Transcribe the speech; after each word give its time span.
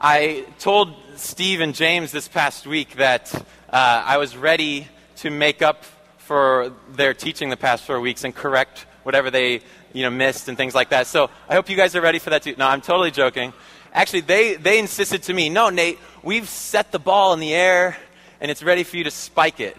I 0.00 0.44
told 0.58 0.92
Steve 1.14 1.60
and 1.60 1.72
James 1.72 2.10
this 2.10 2.26
past 2.26 2.66
week 2.66 2.96
that 2.96 3.32
uh, 3.32 3.42
I 3.72 4.16
was 4.16 4.36
ready 4.36 4.88
to 5.18 5.30
make 5.30 5.62
up 5.62 5.84
for 6.30 6.72
their 6.92 7.12
teaching 7.12 7.50
the 7.50 7.56
past 7.56 7.82
four 7.82 7.98
weeks 7.98 8.22
and 8.22 8.32
correct 8.32 8.86
whatever 9.02 9.32
they 9.32 9.60
you 9.92 10.04
know 10.04 10.10
missed 10.10 10.48
and 10.48 10.56
things 10.56 10.76
like 10.76 10.90
that. 10.90 11.08
So 11.08 11.28
I 11.48 11.54
hope 11.54 11.68
you 11.68 11.76
guys 11.76 11.96
are 11.96 12.00
ready 12.00 12.20
for 12.20 12.30
that 12.30 12.44
too. 12.44 12.54
No, 12.56 12.68
I'm 12.68 12.80
totally 12.80 13.10
joking. 13.10 13.52
Actually, 13.92 14.20
they, 14.20 14.54
they 14.54 14.78
insisted 14.78 15.24
to 15.24 15.34
me, 15.34 15.48
no, 15.48 15.70
Nate, 15.70 15.98
we've 16.22 16.48
set 16.48 16.92
the 16.92 17.00
ball 17.00 17.32
in 17.32 17.40
the 17.40 17.52
air 17.52 17.96
and 18.40 18.48
it's 18.48 18.62
ready 18.62 18.84
for 18.84 18.96
you 18.96 19.02
to 19.02 19.10
spike 19.10 19.58
it. 19.58 19.76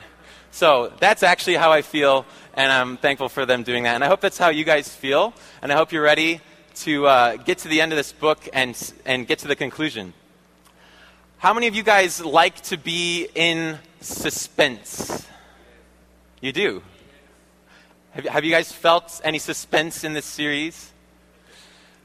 So 0.52 0.92
that's 1.00 1.24
actually 1.24 1.56
how 1.56 1.72
I 1.72 1.84
feel, 1.84 2.26
and 2.54 2.70
I'm 2.70 2.98
thankful 2.98 3.30
for 3.30 3.46
them 3.46 3.64
doing 3.64 3.84
that. 3.84 3.96
And 3.96 4.04
I 4.04 4.08
hope 4.08 4.20
that's 4.20 4.38
how 4.38 4.50
you 4.50 4.66
guys 4.66 4.94
feel, 4.94 5.34
and 5.62 5.72
I 5.72 5.78
hope 5.78 5.94
you're 5.94 6.04
ready 6.04 6.42
to 6.84 7.08
uh, 7.08 7.38
get 7.38 7.60
to 7.60 7.70
the 7.70 7.80
end 7.80 7.94
of 7.94 7.96
this 7.96 8.12
book 8.12 8.50
and, 8.52 8.76
and 9.06 9.26
get 9.26 9.40
to 9.40 9.48
the 9.48 9.56
conclusion. 9.56 10.12
How 11.38 11.54
many 11.54 11.68
of 11.68 11.76
you 11.76 11.84
guys 11.84 12.20
like 12.20 12.60
to 12.64 12.78
be 12.78 13.30
in 13.36 13.80
suspense? 14.02 15.31
You 16.42 16.52
do? 16.52 16.82
Have, 18.14 18.26
have 18.26 18.44
you 18.44 18.50
guys 18.50 18.72
felt 18.72 19.22
any 19.24 19.38
suspense 19.38 20.04
in 20.04 20.14
this 20.14 20.26
series? 20.26 20.92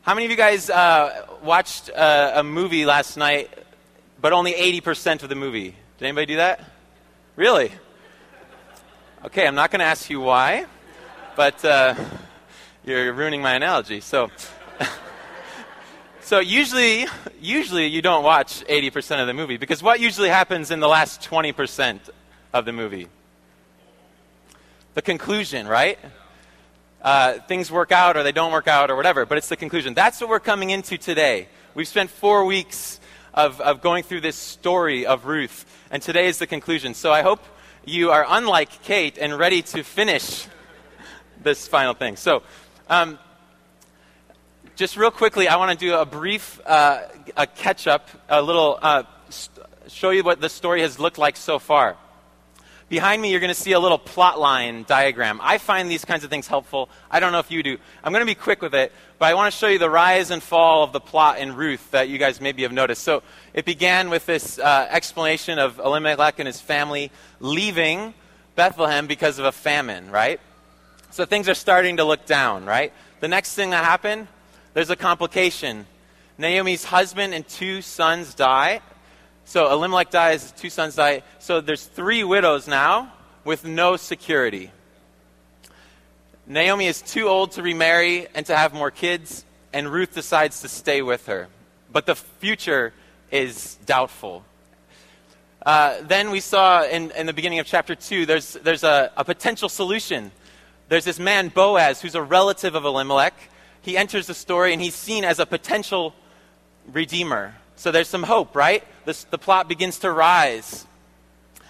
How 0.03 0.13
many 0.13 0.27
of 0.27 0.31
you 0.31 0.37
guys 0.37 0.69
uh, 0.69 1.25
watched 1.43 1.89
uh, 1.89 2.33
a 2.35 2.45
movie 2.45 2.85
last 2.85 3.17
night, 3.17 3.51
but 4.21 4.35
only 4.35 4.53
80% 4.53 5.23
of 5.23 5.31
the 5.31 5.35
movie? 5.35 5.75
Did 5.97 6.05
anybody 6.05 6.27
do 6.27 6.37
that? 6.37 6.61
Really? 7.35 7.73
Okay, 9.25 9.47
I'm 9.47 9.55
not 9.55 9.71
going 9.71 9.81
to 9.81 9.87
ask 9.87 10.11
you 10.11 10.21
why, 10.21 10.67
but 11.35 11.65
uh, 11.65 11.95
you're 12.85 13.15
ruining 13.15 13.41
my 13.41 13.55
analogy. 13.55 14.03
So, 14.03 14.31
so 16.21 16.41
usually, 16.41 17.07
usually 17.41 17.87
you 17.87 18.03
don't 18.03 18.23
watch 18.23 18.63
80% 18.67 19.19
of 19.19 19.29
the 19.29 19.35
movie 19.35 19.57
because 19.57 19.83
what 19.83 19.99
usually 19.99 20.29
happens 20.29 20.71
in 20.71 20.81
the 20.81 20.89
last 20.89 21.23
20% 21.23 22.01
of 22.53 22.67
the 22.67 22.73
movie? 22.75 23.09
The 24.97 25.03
conclusion, 25.03 25.69
right? 25.69 25.99
Uh, 27.03 27.35
things 27.49 27.71
work 27.71 27.93
out 27.93 28.17
or 28.17 28.23
they 28.23 28.33
don't 28.33 28.51
work 28.51 28.67
out 28.67 28.91
or 28.91 28.97
whatever, 28.97 29.27
but 29.27 29.37
it's 29.37 29.51
the 29.51 29.57
conclusion. 29.57 29.93
That's 29.93 30.23
what 30.23 30.31
we're 30.31 30.41
coming 30.41 30.71
into 30.71 30.97
today. 30.97 31.49
We've 31.75 31.87
spent 31.87 32.09
four 32.09 32.47
weeks 32.47 32.99
of, 33.35 33.61
of 33.61 33.83
going 33.83 34.05
through 34.05 34.23
this 34.23 34.37
story 34.37 35.05
of 35.05 35.27
Ruth, 35.27 35.67
and 35.91 36.03
today 36.03 36.29
is 36.29 36.39
the 36.39 36.47
conclusion. 36.47 36.95
So 36.95 37.13
I 37.13 37.21
hope 37.21 37.45
you 37.85 38.11
are 38.11 38.25
unlike 38.27 38.83
Kate 38.85 39.19
and 39.19 39.39
ready 39.39 39.61
to 39.61 39.85
finish 39.85 40.49
this 41.43 41.69
final 41.69 41.93
thing. 41.93 42.17
So, 42.17 42.43
um, 42.89 43.19
just 44.77 44.97
real 44.97 45.11
quickly, 45.11 45.47
I 45.47 45.57
want 45.57 45.79
to 45.79 45.87
do 45.87 45.95
a 45.95 46.07
brief 46.07 46.59
uh, 46.65 47.03
a 47.37 47.47
catch 47.47 47.87
up, 47.87 48.09
a 48.31 48.41
little 48.41 48.79
uh, 48.81 49.03
st- 49.29 49.67
show 49.89 50.09
you 50.09 50.25
what 50.25 50.41
the 50.41 50.49
story 50.49 50.81
has 50.81 50.99
looked 50.99 51.19
like 51.19 51.37
so 51.37 51.59
far. 51.59 51.99
Behind 52.89 53.21
me, 53.21 53.33
you're 53.33 53.41
going 53.41 53.53
to 53.53 53.61
see 53.61 53.73
a 53.73 53.81
little 53.81 53.99
plot 53.99 54.39
line 54.39 54.85
diagram. 54.87 55.41
I 55.43 55.59
find 55.59 55.91
these 55.91 56.05
kinds 56.05 56.23
of 56.23 56.31
things 56.31 56.47
helpful. 56.47 56.89
I 57.11 57.19
don't 57.19 57.33
know 57.33 57.41
if 57.41 57.51
you 57.51 57.61
do. 57.65 57.79
I'm 58.05 58.13
going 58.13 58.23
to 58.23 58.27
be 58.27 58.37
quick 58.37 58.63
with 58.63 58.77
it, 58.77 58.93
but 59.19 59.27
I 59.27 59.35
want 59.35 59.53
to 59.53 59.59
show 59.59 59.67
you 59.67 59.81
the 59.81 59.91
rise 59.91 60.31
and 60.31 60.41
fall 60.41 60.85
of 60.85 60.93
the 60.93 61.01
plot 61.01 61.39
in 61.39 61.57
Ruth 61.57 61.91
that 61.91 62.09
you 62.09 62.17
guys 62.17 62.41
maybe 62.41 62.63
have 62.63 62.71
noticed. 62.71 63.03
So 63.03 63.25
it 63.55 63.65
began 63.65 64.09
with 64.09 64.25
this 64.27 64.61
uh, 64.61 64.87
explanation 64.89 65.59
of 65.59 65.81
Elimelech 65.81 66.39
and 66.39 66.47
his 66.47 66.61
family 66.61 67.11
leaving 67.41 68.15
Bethlehem 68.55 69.09
because 69.09 69.41
of 69.41 69.47
a 69.47 69.53
famine, 69.53 70.13
right? 70.13 70.39
So 71.11 71.25
things 71.25 71.49
are 71.49 71.55
starting 71.55 71.97
to 71.97 72.05
look 72.05 72.25
down, 72.25 72.67
right? 72.67 72.93
The 73.19 73.29
next 73.29 73.55
thing 73.55 73.71
that 73.71 73.85
happened, 73.85 74.29
there's 74.75 74.91
a 74.91 74.97
complication. 74.97 75.87
Naomi's 76.39 76.85
husband 76.85 77.35
and 77.35 77.49
two 77.49 77.83
sons 77.83 78.33
die, 78.33 78.81
so 79.47 79.71
Elimelech 79.71 80.11
dies, 80.11 80.43
his 80.43 80.53
two 80.53 80.71
sons 80.71 80.97
die. 80.97 81.23
So 81.39 81.61
there's 81.61 81.85
three 81.85 82.25
widows 82.25 82.67
now 82.67 83.13
with 83.45 83.65
no 83.65 83.97
security. 83.97 84.73
Naomi 86.49 86.87
is 86.87 87.01
too 87.01 87.29
old 87.29 87.53
to 87.53 87.63
remarry 87.63 88.27
and 88.35 88.45
to 88.47 88.57
have 88.57 88.75
more 88.75 88.91
kids, 88.91 89.45
and 89.73 89.89
Ruth 89.89 90.13
decides 90.13 90.63
to 90.63 90.69
stay 90.69 91.01
with 91.01 91.27
her. 91.27 91.47
But 91.93 92.07
the 92.07 92.17
future 92.17 92.93
is 93.31 93.77
doubtful. 93.87 94.45
Uh, 95.65 95.99
then 96.03 96.33
we 96.33 96.41
saw 96.41 96.83
in, 96.83 97.13
in, 97.13 97.27
the 97.27 97.33
beginning 97.33 97.61
of 97.61 97.67
chapter 97.67 97.95
2, 97.95 98.27
there's, 98.27 98.55
there's 98.55 98.83
a, 98.83 99.13
a 99.17 99.25
potential 99.25 99.69
solution. 99.69 100.33
There's 100.89 101.05
this 101.05 101.21
man, 101.21 101.49
Boaz, 101.49 102.01
who's 102.01 102.17
a 102.17 102.23
relative 102.23 102.75
of 102.75 102.85
Elimelech. 102.85 103.35
He 103.81 103.97
enters 103.97 104.27
the 104.27 104.35
story, 104.35 104.73
and 104.73 104.83
he's 104.83 104.97
seen 104.97 105.25
as 105.25 105.39
a 105.39 105.47
potential 105.47 106.15
redeemer. 106.93 107.55
So 107.77 107.93
there's 107.93 108.09
some 108.09 108.25
hope, 108.25 108.57
right? 108.57 108.83
This, 109.07 109.23
the 109.23 109.39
plot 109.39 109.69
begins 109.69 110.01
to 110.01 110.11
rise. 110.11 110.85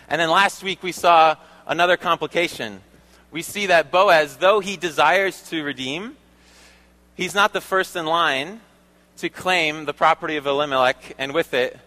And 0.09 0.19
then 0.19 0.31
last 0.31 0.63
week 0.63 0.83
we 0.83 0.91
saw 0.91 1.37
another 1.67 1.99
complication. 1.99 2.81
We 3.31 3.43
see 3.43 3.67
that 3.67 3.91
Boaz, 3.91 4.39
though 4.39 4.61
he 4.61 4.79
desires 4.79 5.43
to 5.51 5.63
redeem, 5.63 6.17
he's 7.15 7.35
not 7.35 7.53
the 7.53 7.61
first 7.61 7.95
in 7.95 8.07
line 8.07 8.63
to 9.19 9.29
claim 9.29 9.85
the 9.85 9.93
property 9.93 10.37
of 10.37 10.47
Elimelech 10.47 11.15
and 11.19 11.35
with 11.35 11.53
it, 11.53 11.79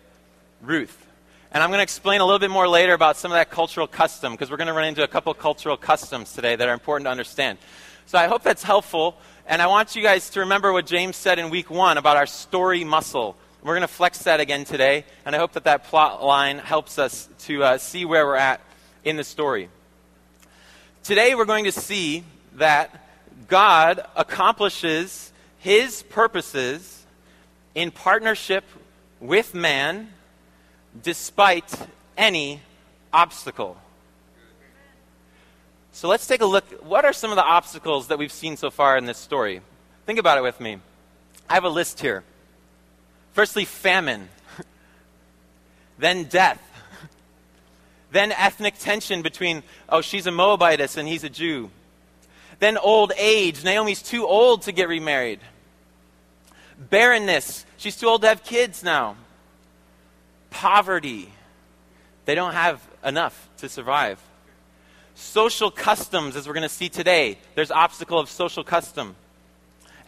Ruth. 0.62 1.08
And 1.52 1.64
I'm 1.64 1.72
going 1.72 1.80
to 1.80 1.84
explain 1.84 2.22
a 2.22 2.26
little 2.26 2.38
bit 2.38 2.52
more 2.52 2.68
later 2.68 2.94
about 2.94 3.18
some 3.18 3.32
of 3.32 3.36
that 3.36 3.50
cultural 3.50 3.88
custom 3.88 4.34
because 4.34 4.52
we're 4.52 4.58
going 4.58 4.68
to 4.68 4.74
run 4.74 4.86
into 4.86 5.04
a 5.04 5.08
couple 5.08 5.34
cultural 5.34 5.78
customs 5.78 6.32
today 6.32 6.56
that 6.58 6.70
are 6.70 6.74
important 6.74 7.08
to 7.08 7.12
understand. 7.12 7.58
So 8.06 8.20
I 8.20 8.28
hope 8.28 8.44
that's 8.44 8.62
helpful. 8.62 9.18
And 9.48 9.64
I 9.64 9.66
want 9.68 9.96
you 9.96 10.04
guys 10.04 10.30
to 10.32 10.42
remember 10.42 10.72
what 10.72 10.86
James 10.86 11.16
said 11.16 11.40
in 11.40 11.50
week 11.50 11.72
one 11.72 11.98
about 11.98 12.18
our 12.18 12.28
story 12.28 12.84
muscle. 12.84 13.36
We're 13.62 13.74
going 13.74 13.82
to 13.82 13.88
flex 13.90 14.20
that 14.24 14.40
again 14.40 14.64
today, 14.64 15.04
and 15.26 15.36
I 15.36 15.40
hope 15.40 15.52
that 15.52 15.66
that 15.66 15.84
plot 15.84 16.24
line 16.24 16.60
helps 16.60 16.98
us 16.98 17.28
to 17.40 17.62
uh, 17.62 17.78
see 17.78 18.06
where 18.06 18.26
we're 18.26 18.38
at 18.38 18.62
in 19.04 19.18
the 19.18 19.24
story. 19.24 19.68
Today, 21.04 21.36
we're 21.36 21.44
going 21.44 21.66
to 21.66 21.72
see 21.74 22.24
that 22.56 23.06
God 23.50 24.06
accomplishes 24.16 25.34
his 25.58 26.04
purposes 26.04 27.06
in 27.76 27.92
partnership 27.92 28.64
with 29.20 29.54
man 29.54 30.14
despite 31.04 31.70
any 32.18 32.62
obstacle. 33.12 33.76
So 35.92 36.08
let's 36.08 36.28
take 36.28 36.40
a 36.40 36.46
look. 36.46 36.64
What 36.82 37.04
are 37.04 37.12
some 37.12 37.30
of 37.32 37.36
the 37.36 37.44
obstacles 37.44 38.08
that 38.08 38.18
we've 38.18 38.32
seen 38.32 38.56
so 38.56 38.70
far 38.72 38.98
in 38.98 39.04
this 39.04 39.18
story? 39.18 39.60
Think 40.06 40.18
about 40.18 40.38
it 40.38 40.44
with 40.44 40.62
me. 40.62 40.78
I 41.50 41.56
have 41.56 41.66
a 41.66 41.70
list 41.70 42.00
here. 42.00 42.24
Firstly, 43.34 43.66
famine, 43.66 44.30
then 45.98 46.26
death, 46.26 46.62
then 48.12 48.32
ethnic 48.32 48.78
tension 48.80 49.22
between, 49.22 49.64
oh, 49.88 50.02
she's 50.02 50.28
a 50.28 50.32
Moabitess 50.32 50.98
and 50.98 51.08
he's 51.08 51.24
a 51.24 51.30
Jew. 51.30 51.70
Then 52.60 52.78
old 52.78 53.14
age. 53.18 53.64
Naomi's 53.64 54.02
too 54.02 54.26
old 54.26 54.64
to 54.64 54.72
get 54.72 54.90
remarried. 54.90 55.40
Barrenness. 56.78 57.66
She's 57.78 57.96
too 57.96 58.08
old 58.08 58.22
to 58.22 58.28
have 58.28 58.44
kids 58.44 58.84
now. 58.84 59.16
Poverty. 60.50 61.32
They 62.26 62.36
don't 62.36 62.54
have 62.54 62.82
enough 63.04 63.50
to 63.58 63.70
survive. 63.70 64.20
Social 65.16 65.72
customs, 65.72 66.36
as 66.36 66.48
we're 66.48 66.54
going 66.54 66.64
to 66.64 66.70
see 66.70 66.90
today. 66.90 67.38
There's 67.56 67.72
obstacle 67.72 68.20
of 68.20 68.30
social 68.30 68.64
custom 68.64 69.16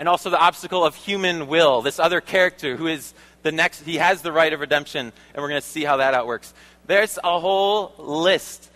and 0.01 0.09
also 0.09 0.31
the 0.31 0.39
obstacle 0.39 0.83
of 0.83 0.95
human 0.95 1.45
will. 1.45 1.83
This 1.83 1.99
other 1.99 2.21
character 2.21 2.75
who 2.75 2.87
is 2.87 3.13
the 3.43 3.51
next, 3.51 3.81
he 3.83 3.97
has 3.97 4.23
the 4.23 4.31
right 4.31 4.51
of 4.51 4.59
redemption, 4.59 5.13
and 5.33 5.41
we're 5.43 5.47
going 5.47 5.61
to 5.61 5.67
see 5.67 5.83
how 5.83 5.97
that 5.97 6.15
outworks. 6.15 6.55
There's 6.87 7.19
a 7.23 7.39
whole 7.39 7.93
list 7.99 8.71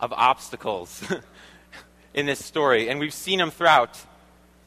of 0.00 0.12
obstacles 0.12 1.02
in 2.14 2.26
this 2.26 2.44
story, 2.44 2.90
and 2.90 3.00
we've 3.00 3.14
seen 3.14 3.38
them 3.38 3.50
throughout. 3.50 3.98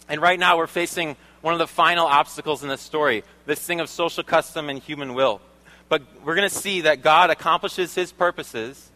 And 0.09 0.19
right 0.19 0.39
now, 0.39 0.57
we're 0.57 0.65
facing 0.65 1.15
one 1.41 1.53
of 1.53 1.59
the 1.59 1.67
final 1.67 2.07
obstacles 2.07 2.63
in 2.63 2.69
this 2.69 2.81
story 2.81 3.23
this 3.45 3.59
thing 3.59 3.79
of 3.79 3.87
social 3.87 4.23
custom 4.23 4.69
and 4.69 4.79
human 4.79 5.13
will. 5.13 5.41
But 5.89 6.01
we're 6.25 6.35
going 6.35 6.49
to 6.49 6.55
see 6.55 6.81
that 6.81 7.03
God 7.03 7.29
accomplishes 7.29 7.93
his 7.93 8.11
purposes 8.11 8.89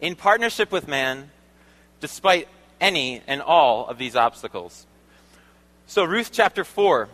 in 0.00 0.14
partnership 0.14 0.70
with 0.70 0.86
man 0.86 1.32
despite 1.98 2.46
any 2.80 3.22
and 3.26 3.42
all 3.42 3.88
of 3.88 3.98
these 3.98 4.14
obstacles. 4.14 4.86
So, 5.92 6.04
Ruth 6.04 6.30
chapter 6.32 6.64
4. 6.64 7.06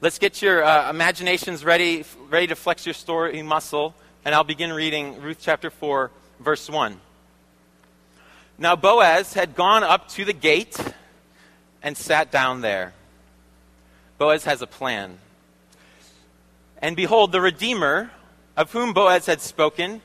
Let's 0.00 0.20
get 0.20 0.42
your 0.42 0.62
uh, 0.62 0.88
imaginations 0.90 1.64
ready, 1.64 2.04
ready 2.30 2.46
to 2.46 2.54
flex 2.54 2.86
your 2.86 2.92
story 2.92 3.42
muscle, 3.42 3.96
and 4.24 4.32
I'll 4.32 4.44
begin 4.44 4.72
reading 4.72 5.20
Ruth 5.20 5.38
chapter 5.40 5.68
4, 5.68 6.12
verse 6.38 6.70
1. 6.70 7.00
Now 8.58 8.76
Boaz 8.76 9.32
had 9.34 9.56
gone 9.56 9.82
up 9.82 10.06
to 10.10 10.24
the 10.24 10.32
gate 10.32 10.78
and 11.82 11.96
sat 11.96 12.30
down 12.30 12.60
there. 12.60 12.92
Boaz 14.18 14.44
has 14.44 14.62
a 14.62 14.68
plan. 14.68 15.18
And 16.80 16.94
behold, 16.94 17.32
the 17.32 17.40
Redeemer, 17.40 18.12
of 18.56 18.70
whom 18.70 18.92
Boaz 18.92 19.26
had 19.26 19.40
spoken, 19.40 20.00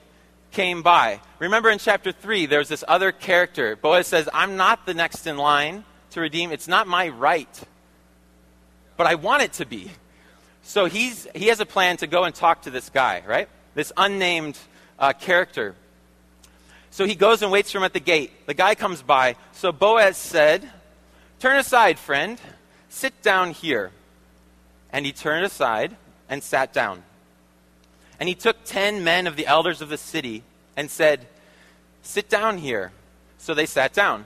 came 0.50 0.82
by. 0.82 1.22
Remember 1.38 1.70
in 1.70 1.78
chapter 1.78 2.12
3, 2.12 2.48
there's 2.48 2.70
this 2.70 2.84
other 2.88 3.12
character. 3.12 3.76
Boaz 3.76 4.08
says, 4.08 4.28
I'm 4.34 4.58
not 4.58 4.88
the 4.88 4.96
next 4.96 5.28
in 5.28 5.38
line 5.38 5.84
to 6.12 6.22
redeem. 6.22 6.52
It's 6.52 6.68
not 6.68 6.88
my 6.88 7.10
right. 7.10 7.64
But 8.96 9.08
I 9.08 9.16
want 9.16 9.44
it 9.44 9.54
to 9.54 9.66
be. 9.66 9.92
So 10.64 10.86
he's, 10.86 11.28
he 11.34 11.48
has 11.48 11.60
a 11.60 11.66
plan 11.66 11.98
to 11.98 12.08
go 12.08 12.24
and 12.24 12.36
talk 12.36 12.64
to 12.64 12.70
this 12.70 12.90
guy, 12.90 13.24
right? 13.26 13.48
This 13.74 13.92
unnamed 13.96 14.58
uh, 15.00 15.14
character. 15.14 15.76
So 16.92 17.06
he 17.06 17.16
goes 17.16 17.42
and 17.42 17.52
waits 17.52 17.72
for 17.72 17.78
him 17.78 17.84
at 17.84 17.94
the 17.94 18.00
gate. 18.00 18.48
The 18.48 18.54
guy 18.54 18.76
comes 18.76 19.02
by. 19.02 19.36
So 19.54 19.72
Boaz 19.72 20.18
said, 20.18 20.70
Turn 21.40 21.58
aside, 21.58 22.00
friend. 22.00 22.40
Sit 22.90 23.22
down 23.22 23.52
here. 23.52 23.92
And 24.92 25.06
he 25.06 25.12
turned 25.12 25.46
aside 25.46 25.96
and 26.28 26.42
sat 26.42 26.74
down. 26.74 27.04
And 28.20 28.28
he 28.28 28.36
took 28.36 28.64
ten 28.66 29.04
men 29.04 29.28
of 29.28 29.36
the 29.36 29.46
elders 29.46 29.82
of 29.82 29.90
the 29.90 29.98
city 29.98 30.44
and 30.76 30.90
said, 30.90 31.28
Sit 32.02 32.30
down 32.30 32.58
here. 32.58 32.92
So 33.38 33.54
they 33.54 33.68
sat 33.68 33.94
down. 33.94 34.26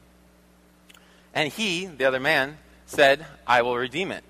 And 1.33 1.51
he, 1.51 1.85
the 1.85 2.05
other 2.05 2.19
man, 2.19 2.57
said, 2.85 3.25
I 3.47 3.61
will 3.61 3.77
redeem 3.77 4.11
it. 4.11 4.23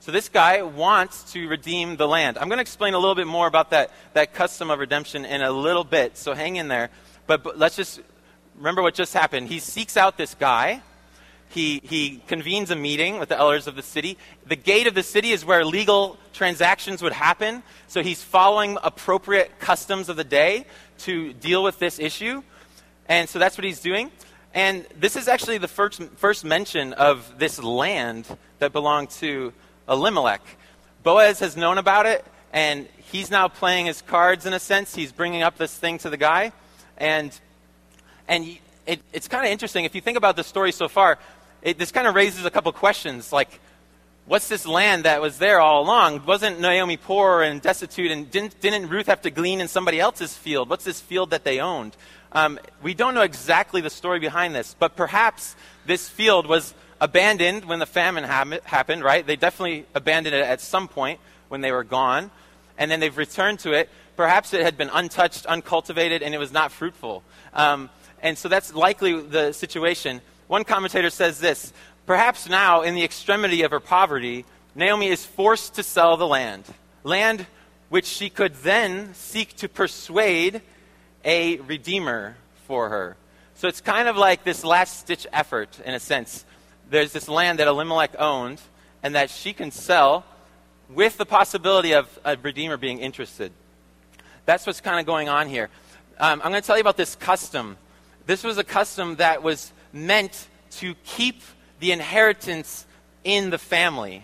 So 0.00 0.10
this 0.10 0.28
guy 0.28 0.62
wants 0.62 1.32
to 1.32 1.46
redeem 1.48 1.96
the 1.96 2.08
land. 2.08 2.38
I'm 2.38 2.48
going 2.48 2.58
to 2.58 2.62
explain 2.62 2.94
a 2.94 2.98
little 2.98 3.14
bit 3.14 3.26
more 3.26 3.46
about 3.46 3.70
that, 3.70 3.92
that 4.14 4.34
custom 4.34 4.70
of 4.70 4.78
redemption 4.78 5.24
in 5.24 5.42
a 5.42 5.52
little 5.52 5.84
bit, 5.84 6.16
so 6.16 6.34
hang 6.34 6.56
in 6.56 6.68
there. 6.68 6.90
But, 7.26 7.44
but 7.44 7.58
let's 7.58 7.76
just 7.76 8.00
remember 8.56 8.82
what 8.82 8.94
just 8.94 9.14
happened. 9.14 9.48
He 9.48 9.60
seeks 9.60 9.96
out 9.96 10.16
this 10.16 10.34
guy 10.34 10.82
he, 11.52 11.82
he 11.84 12.22
convenes 12.26 12.70
a 12.70 12.76
meeting 12.76 13.18
with 13.18 13.28
the 13.28 13.36
elders 13.36 13.66
of 13.66 13.76
the 13.76 13.82
city. 13.82 14.16
The 14.46 14.56
gate 14.56 14.86
of 14.86 14.94
the 14.94 15.02
city 15.02 15.32
is 15.32 15.44
where 15.44 15.66
legal 15.66 16.16
transactions 16.32 17.02
would 17.02 17.12
happen. 17.12 17.62
So 17.88 18.02
he's 18.02 18.22
following 18.22 18.78
appropriate 18.82 19.58
customs 19.58 20.08
of 20.08 20.16
the 20.16 20.24
day 20.24 20.64
to 21.00 21.34
deal 21.34 21.62
with 21.62 21.78
this 21.78 21.98
issue. 21.98 22.42
And 23.06 23.28
so 23.28 23.38
that's 23.38 23.58
what 23.58 23.64
he's 23.64 23.80
doing. 23.80 24.10
And 24.54 24.86
this 24.98 25.16
is 25.16 25.28
actually 25.28 25.58
the 25.58 25.68
first, 25.68 26.02
first 26.16 26.44
mention 26.44 26.92
of 26.92 27.38
this 27.38 27.62
land 27.62 28.26
that 28.58 28.72
belonged 28.72 29.10
to 29.10 29.52
Elimelech. 29.88 30.42
Boaz 31.02 31.40
has 31.40 31.56
known 31.56 31.78
about 31.78 32.06
it, 32.06 32.24
and 32.52 32.86
he's 33.10 33.30
now 33.30 33.48
playing 33.48 33.86
his 33.86 34.02
cards 34.02 34.44
in 34.44 34.52
a 34.52 34.60
sense. 34.60 34.94
He's 34.94 35.10
bringing 35.10 35.42
up 35.42 35.56
this 35.56 35.76
thing 35.76 35.98
to 35.98 36.10
the 36.10 36.18
guy. 36.18 36.52
And, 36.98 37.38
and 38.28 38.58
it, 38.86 39.00
it's 39.12 39.26
kind 39.26 39.44
of 39.46 39.50
interesting. 39.50 39.84
If 39.84 39.94
you 39.94 40.00
think 40.00 40.18
about 40.18 40.36
the 40.36 40.44
story 40.44 40.70
so 40.70 40.86
far, 40.86 41.18
it, 41.62 41.78
this 41.78 41.90
kind 41.90 42.06
of 42.06 42.14
raises 42.14 42.44
a 42.44 42.50
couple 42.50 42.70
questions 42.72 43.32
like, 43.32 43.60
what's 44.26 44.48
this 44.48 44.66
land 44.66 45.04
that 45.04 45.22
was 45.22 45.38
there 45.38 45.60
all 45.60 45.82
along? 45.82 46.26
Wasn't 46.26 46.60
Naomi 46.60 46.96
poor 46.96 47.42
and 47.42 47.60
destitute, 47.60 48.10
and 48.10 48.30
didn't, 48.30 48.60
didn't 48.60 48.88
Ruth 48.88 49.06
have 49.06 49.22
to 49.22 49.30
glean 49.30 49.60
in 49.60 49.68
somebody 49.68 49.98
else's 49.98 50.36
field? 50.36 50.68
What's 50.68 50.84
this 50.84 51.00
field 51.00 51.30
that 51.30 51.42
they 51.42 51.58
owned? 51.58 51.96
Um, 52.32 52.58
we 52.82 52.94
don't 52.94 53.14
know 53.14 53.22
exactly 53.22 53.82
the 53.82 53.90
story 53.90 54.18
behind 54.18 54.54
this, 54.54 54.74
but 54.78 54.96
perhaps 54.96 55.54
this 55.84 56.08
field 56.08 56.46
was 56.46 56.74
abandoned 57.00 57.66
when 57.66 57.78
the 57.78 57.86
famine 57.86 58.24
ha- 58.24 58.58
happened, 58.64 59.04
right? 59.04 59.26
They 59.26 59.36
definitely 59.36 59.84
abandoned 59.94 60.34
it 60.34 60.44
at 60.44 60.60
some 60.60 60.88
point 60.88 61.20
when 61.48 61.60
they 61.60 61.72
were 61.72 61.84
gone, 61.84 62.30
and 62.78 62.90
then 62.90 63.00
they've 63.00 63.16
returned 63.16 63.58
to 63.60 63.72
it. 63.72 63.90
Perhaps 64.16 64.54
it 64.54 64.62
had 64.62 64.78
been 64.78 64.90
untouched, 64.92 65.44
uncultivated, 65.46 66.22
and 66.22 66.34
it 66.34 66.38
was 66.38 66.52
not 66.52 66.72
fruitful. 66.72 67.22
Um, 67.52 67.90
and 68.22 68.38
so 68.38 68.48
that's 68.48 68.74
likely 68.74 69.20
the 69.20 69.52
situation. 69.52 70.22
One 70.46 70.64
commentator 70.64 71.10
says 71.10 71.38
this 71.38 71.72
Perhaps 72.06 72.48
now, 72.48 72.80
in 72.82 72.94
the 72.94 73.04
extremity 73.04 73.62
of 73.62 73.70
her 73.72 73.80
poverty, 73.80 74.46
Naomi 74.74 75.08
is 75.08 75.24
forced 75.24 75.74
to 75.74 75.82
sell 75.82 76.16
the 76.16 76.26
land, 76.26 76.64
land 77.04 77.46
which 77.90 78.06
she 78.06 78.30
could 78.30 78.54
then 78.56 79.12
seek 79.12 79.54
to 79.56 79.68
persuade 79.68 80.62
a 81.24 81.58
redeemer 81.58 82.36
for 82.66 82.88
her. 82.88 83.16
So 83.54 83.68
it's 83.68 83.80
kind 83.80 84.08
of 84.08 84.16
like 84.16 84.44
this 84.44 84.64
last 84.64 85.00
stitch 85.00 85.26
effort, 85.32 85.80
in 85.84 85.94
a 85.94 86.00
sense. 86.00 86.44
There's 86.90 87.12
this 87.12 87.28
land 87.28 87.58
that 87.58 87.68
Elimelech 87.68 88.18
owned, 88.18 88.60
and 89.02 89.14
that 89.14 89.30
she 89.30 89.52
can 89.52 89.70
sell 89.70 90.24
with 90.88 91.16
the 91.16 91.26
possibility 91.26 91.92
of 91.92 92.18
a 92.24 92.36
redeemer 92.36 92.76
being 92.76 92.98
interested. 92.98 93.52
That's 94.44 94.66
what's 94.66 94.80
kind 94.80 95.00
of 95.00 95.06
going 95.06 95.28
on 95.28 95.48
here. 95.48 95.70
Um, 96.18 96.40
I'm 96.44 96.50
going 96.50 96.62
to 96.62 96.66
tell 96.66 96.76
you 96.76 96.82
about 96.82 96.96
this 96.96 97.14
custom. 97.14 97.76
This 98.26 98.44
was 98.44 98.58
a 98.58 98.64
custom 98.64 99.16
that 99.16 99.42
was 99.42 99.72
meant 99.92 100.48
to 100.72 100.94
keep 101.04 101.42
the 101.80 101.92
inheritance 101.92 102.86
in 103.24 103.50
the 103.50 103.58
family. 103.58 104.22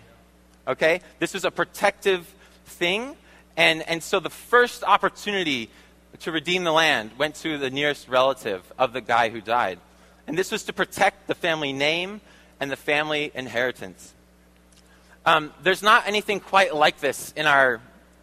Okay? 0.66 1.00
This 1.18 1.34
was 1.34 1.44
a 1.44 1.50
protective 1.50 2.26
thing. 2.66 3.16
And, 3.56 3.82
and 3.88 4.02
so 4.02 4.20
the 4.20 4.30
first 4.30 4.84
opportunity 4.84 5.70
to 6.20 6.32
redeem 6.32 6.64
the 6.64 6.72
land 6.72 7.12
went 7.18 7.34
to 7.36 7.58
the 7.58 7.70
nearest 7.70 8.08
relative 8.08 8.72
of 8.78 8.92
the 8.92 9.00
guy 9.00 9.28
who 9.28 9.40
died. 9.40 9.78
And 10.26 10.36
this 10.36 10.50
was 10.50 10.64
to 10.64 10.72
protect 10.72 11.26
the 11.26 11.34
family 11.34 11.72
name 11.72 12.20
and 12.60 12.70
the 12.70 12.76
family 12.76 13.30
inheritance. 13.34 14.14
Um, 15.24 15.52
there's 15.62 15.82
not 15.82 16.06
anything 16.06 16.40
quite 16.40 16.74
like 16.74 17.00
this 17.00 17.32
in 17.36 17.46
our 17.46 17.80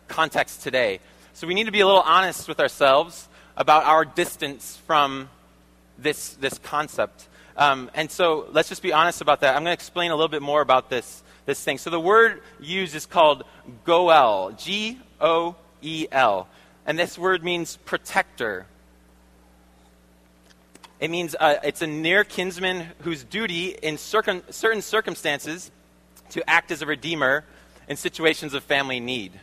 context 0.08 0.64
today. 0.64 1.00
So 1.34 1.48
we 1.48 1.54
need 1.54 1.66
to 1.66 1.72
be 1.72 1.82
a 1.82 1.86
little 1.86 2.02
honest 2.02 2.48
with 2.48 2.60
ourselves 2.60 3.28
about 3.58 3.86
our 3.86 4.06
distance 4.06 4.78
from 4.86 5.30
this, 5.98 6.34
this 6.34 6.58
concept. 6.60 7.28
Um, 7.58 7.90
and 7.94 8.12
so 8.12 8.48
let's 8.52 8.70
just 8.70 8.82
be 8.82 8.92
honest 8.92 9.22
about 9.22 9.42
that. 9.42 9.56
I'm 9.56 9.64
going 9.64 9.76
to 9.76 9.82
explain 9.82 10.12
a 10.12 10.16
little 10.16 10.30
bit 10.30 10.42
more 10.42 10.62
about 10.62 10.90
this, 10.90 11.24
this 11.46 11.64
thing. 11.64 11.78
So 11.78 11.90
the 11.90 12.00
word 12.00 12.42
used 12.60 12.96
is 12.96 13.06
called 13.06 13.44
goel, 13.84 14.52
G 14.58 15.00
O 15.22 15.56
E 15.82 16.08
L. 16.12 16.48
And 16.86 17.00
this 17.00 17.18
word 17.18 17.44
means 17.44 17.78
protector. 17.78 18.68
It 21.00 21.10
means 21.10 21.36
uh, 21.40 21.56
it's 21.64 21.82
a 21.82 21.88
near 21.88 22.24
kinsman 22.24 22.88
whose 23.02 23.24
duty 23.24 23.70
in 23.70 23.98
circum- 23.98 24.44
certain 24.50 24.82
circumstances 24.82 25.72
to 26.30 26.48
act 26.50 26.72
as 26.72 26.82
a 26.82 26.86
redeemer 26.86 27.44
in 27.88 27.98
situations 27.98 28.54
of 28.54 28.64
family 28.64 29.00
need. 29.00 29.34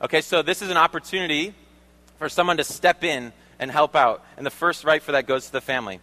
Okay, 0.00 0.20
so 0.20 0.42
this 0.42 0.62
is 0.62 0.70
an 0.70 0.76
opportunity 0.76 1.54
for 2.18 2.28
someone 2.28 2.58
to 2.58 2.64
step 2.64 3.04
in 3.04 3.32
and 3.58 3.70
help 3.70 3.96
out. 3.96 4.24
And 4.36 4.44
the 4.44 4.50
first 4.50 4.84
right 4.84 5.02
for 5.02 5.12
that 5.12 5.26
goes 5.26 5.46
to 5.46 5.52
the 5.52 5.60
family. 5.60 6.00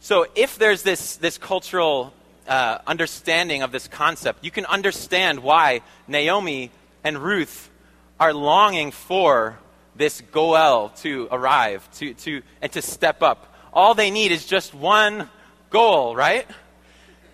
So 0.00 0.26
if 0.34 0.58
there's 0.58 0.82
this, 0.82 1.16
this 1.16 1.38
cultural 1.38 2.12
uh, 2.46 2.78
understanding 2.86 3.62
of 3.62 3.72
this 3.72 3.88
concept, 3.88 4.44
you 4.44 4.50
can 4.50 4.66
understand 4.66 5.40
why 5.40 5.80
Naomi 6.06 6.70
and 7.02 7.18
Ruth 7.18 7.70
are 8.18 8.32
longing 8.32 8.90
for 8.90 9.58
this 9.96 10.20
Goel 10.32 10.90
to 10.96 11.28
arrive 11.30 11.88
to, 11.98 12.14
to, 12.14 12.42
and 12.60 12.72
to 12.72 12.82
step 12.82 13.22
up. 13.22 13.54
All 13.72 13.94
they 13.94 14.10
need 14.10 14.32
is 14.32 14.46
just 14.46 14.74
one 14.74 15.28
goal, 15.70 16.14
right? 16.14 16.46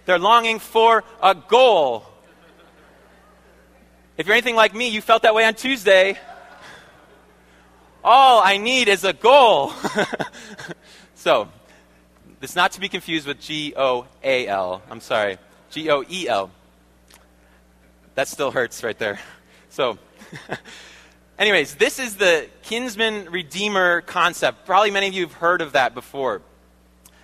They're 0.06 0.18
longing 0.18 0.58
for 0.58 1.04
a 1.22 1.34
goal. 1.34 2.06
If 4.16 4.26
you're 4.26 4.34
anything 4.34 4.56
like 4.56 4.74
me, 4.74 4.88
you 4.88 5.00
felt 5.00 5.22
that 5.22 5.34
way 5.34 5.44
on 5.44 5.54
Tuesday. 5.54 6.18
All 8.02 8.42
I 8.42 8.56
need 8.56 8.88
is 8.88 9.04
a 9.04 9.12
goal. 9.12 9.72
so, 11.14 11.48
it's 12.40 12.56
not 12.56 12.72
to 12.72 12.80
be 12.80 12.88
confused 12.88 13.26
with 13.26 13.40
G 13.40 13.74
O 13.76 14.06
A 14.22 14.46
L. 14.46 14.82
I'm 14.90 15.00
sorry. 15.00 15.38
G 15.70 15.90
O 15.90 16.02
E 16.08 16.26
L. 16.26 16.50
That 18.14 18.28
still 18.28 18.50
hurts 18.50 18.82
right 18.82 18.98
there. 18.98 19.20
So, 19.68 19.98
anyways, 21.38 21.74
this 21.76 21.98
is 21.98 22.16
the 22.16 22.48
kinsman 22.62 23.30
redeemer 23.30 24.02
concept. 24.02 24.66
Probably 24.66 24.90
many 24.90 25.08
of 25.08 25.14
you 25.14 25.22
have 25.22 25.34
heard 25.34 25.60
of 25.60 25.72
that 25.72 25.94
before. 25.94 26.42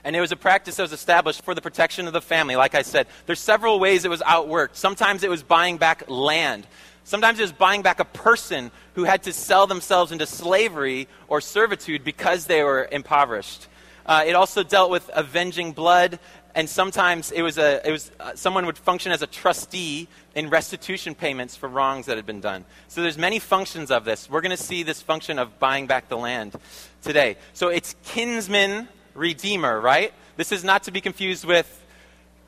And 0.05 0.15
it 0.15 0.21
was 0.21 0.31
a 0.31 0.37
practice 0.37 0.77
that 0.77 0.83
was 0.83 0.93
established 0.93 1.43
for 1.43 1.55
the 1.55 1.61
protection 1.61 2.07
of 2.07 2.13
the 2.13 2.21
family. 2.21 2.55
Like 2.55 2.75
I 2.75 2.83
said, 2.83 3.09
there's 3.27 3.41
several 3.41 3.81
ways 3.81 4.05
it 4.05 4.09
was 4.09 4.21
outworked. 4.23 4.77
Sometimes 4.77 5.25
it 5.25 5.31
was 5.31 5.43
buying 5.43 5.79
back 5.79 6.09
land. 6.09 6.67
Sometimes 7.03 7.39
it 7.39 7.43
was 7.43 7.53
buying 7.53 7.83
back 7.83 7.99
a 7.99 8.05
person 8.05 8.71
who 8.95 9.05
had 9.05 9.25
to 9.25 9.33
sell 9.33 9.67
themselves 9.67 10.13
into 10.13 10.27
slavery 10.27 11.09
or 11.29 11.41
servitude 11.41 12.05
because 12.05 12.47
they 12.47 12.63
were 12.63 12.89
impoverished. 12.91 13.67
Uh, 14.05 14.25
it 14.27 14.35
also 14.35 14.63
dealt 14.63 14.91
with 14.91 15.11
avenging 15.13 15.73
blood, 15.73 16.21
and 16.57 16.69
sometimes 16.71 17.33
it 17.33 17.43
was, 17.43 17.59
a, 17.59 17.87
it 17.87 17.93
was 17.93 18.11
uh, 18.19 18.35
someone 18.35 18.65
would 18.65 18.79
function 18.79 19.13
as 19.13 19.21
a 19.21 19.27
trustee 19.27 20.09
in 20.35 20.49
restitution 20.49 21.15
payments 21.15 21.55
for 21.55 21.69
wrongs 21.69 22.07
that 22.07 22.17
had 22.17 22.25
been 22.25 22.41
done. 22.41 22.65
So 22.89 23.03
there's 23.03 23.19
many 23.19 23.39
functions 23.39 23.91
of 23.91 24.07
this. 24.07 24.31
We're 24.31 24.41
going 24.41 24.57
to 24.57 24.63
see 24.63 24.83
this 24.83 25.03
function 25.03 25.39
of 25.39 25.59
buying 25.59 25.87
back 25.87 26.09
the 26.09 26.17
land 26.17 26.57
today. 27.03 27.37
So 27.53 27.69
it's 27.69 27.95
kinsman 28.07 28.89
redeemer, 29.15 29.79
right? 29.79 30.15
This 30.39 30.51
is 30.51 30.65
not 30.65 30.85
to 30.85 30.91
be 30.91 31.03
confused 31.03 31.45
with 31.45 31.85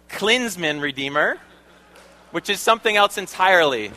Klinsmann 0.09 0.81
redeemer, 0.81 1.37
which 2.31 2.49
is 2.49 2.61
something 2.61 2.97
else 2.97 3.19
entirely. 3.19 3.93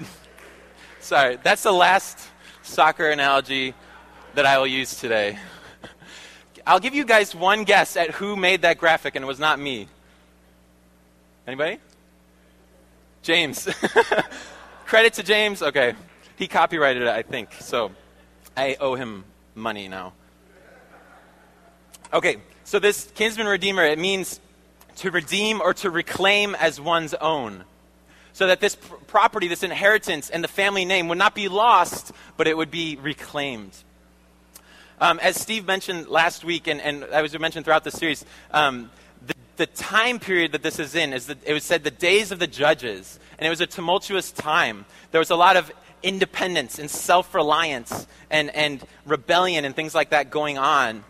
Sorry, 1.00 1.38
that's 1.44 1.62
the 1.62 1.72
last 1.72 2.18
soccer 2.62 3.08
analogy 3.08 3.72
that 4.34 4.46
I 4.46 4.58
will 4.58 4.66
use 4.66 4.96
today. 4.96 5.38
I'll 6.66 6.80
give 6.80 6.94
you 6.94 7.04
guys 7.04 7.34
one 7.34 7.64
guess 7.64 7.96
at 7.96 8.10
who 8.12 8.36
made 8.36 8.62
that 8.62 8.78
graphic, 8.78 9.16
and 9.16 9.22
it 9.22 9.26
was 9.26 9.38
not 9.38 9.58
me. 9.58 9.88
Anybody? 11.46 11.78
James. 13.22 13.68
Credit 14.86 15.12
to 15.14 15.22
James. 15.22 15.62
Okay. 15.62 15.94
He 16.36 16.48
copyrighted 16.48 17.02
it, 17.02 17.08
I 17.08 17.22
think. 17.22 17.52
So 17.60 17.90
I 18.56 18.76
owe 18.80 18.94
him 18.94 19.24
money 19.54 19.88
now. 19.88 20.14
Okay. 22.12 22.38
So 22.64 22.78
this 22.78 23.10
kinsman 23.14 23.46
redeemer, 23.46 23.84
it 23.84 23.98
means 23.98 24.40
to 24.96 25.10
redeem 25.10 25.60
or 25.60 25.74
to 25.74 25.90
reclaim 25.90 26.54
as 26.54 26.80
one's 26.80 27.12
own. 27.14 27.64
So 28.32 28.46
that 28.46 28.60
this 28.60 28.74
pr- 28.74 28.94
property, 29.06 29.48
this 29.48 29.62
inheritance, 29.62 30.30
and 30.30 30.42
the 30.42 30.48
family 30.48 30.84
name 30.84 31.08
would 31.08 31.18
not 31.18 31.34
be 31.34 31.48
lost, 31.48 32.12
but 32.36 32.48
it 32.48 32.56
would 32.56 32.70
be 32.70 32.96
reclaimed. 32.96 33.72
Um, 35.04 35.18
as 35.18 35.38
Steve 35.38 35.66
mentioned 35.66 36.08
last 36.08 36.46
week, 36.46 36.66
and, 36.66 36.80
and 36.80 37.04
I 37.12 37.20
was 37.20 37.38
mentioned 37.38 37.66
throughout 37.66 37.84
the 37.84 37.90
series, 37.90 38.24
um, 38.52 38.90
the, 39.26 39.34
the, 39.56 39.66
time 39.66 40.18
period 40.18 40.52
that 40.52 40.62
this 40.62 40.78
is 40.78 40.94
in 40.94 41.12
is 41.12 41.26
that 41.26 41.36
it 41.44 41.52
was 41.52 41.62
said 41.62 41.84
the 41.84 41.90
days 41.90 42.32
of 42.32 42.38
the 42.38 42.46
judges, 42.46 43.20
and 43.38 43.46
it 43.46 43.50
was 43.50 43.60
a 43.60 43.66
tumultuous 43.66 44.32
time. 44.32 44.86
There 45.10 45.18
was 45.18 45.28
a 45.28 45.36
lot 45.36 45.58
of 45.58 45.70
independence 46.02 46.78
and 46.78 46.90
self 46.90 47.34
reliance 47.34 48.06
and, 48.30 48.48
and 48.56 48.82
rebellion 49.04 49.66
and 49.66 49.76
things 49.76 49.94
like 49.94 50.08
that 50.08 50.30
going 50.30 50.56
on 50.56 51.04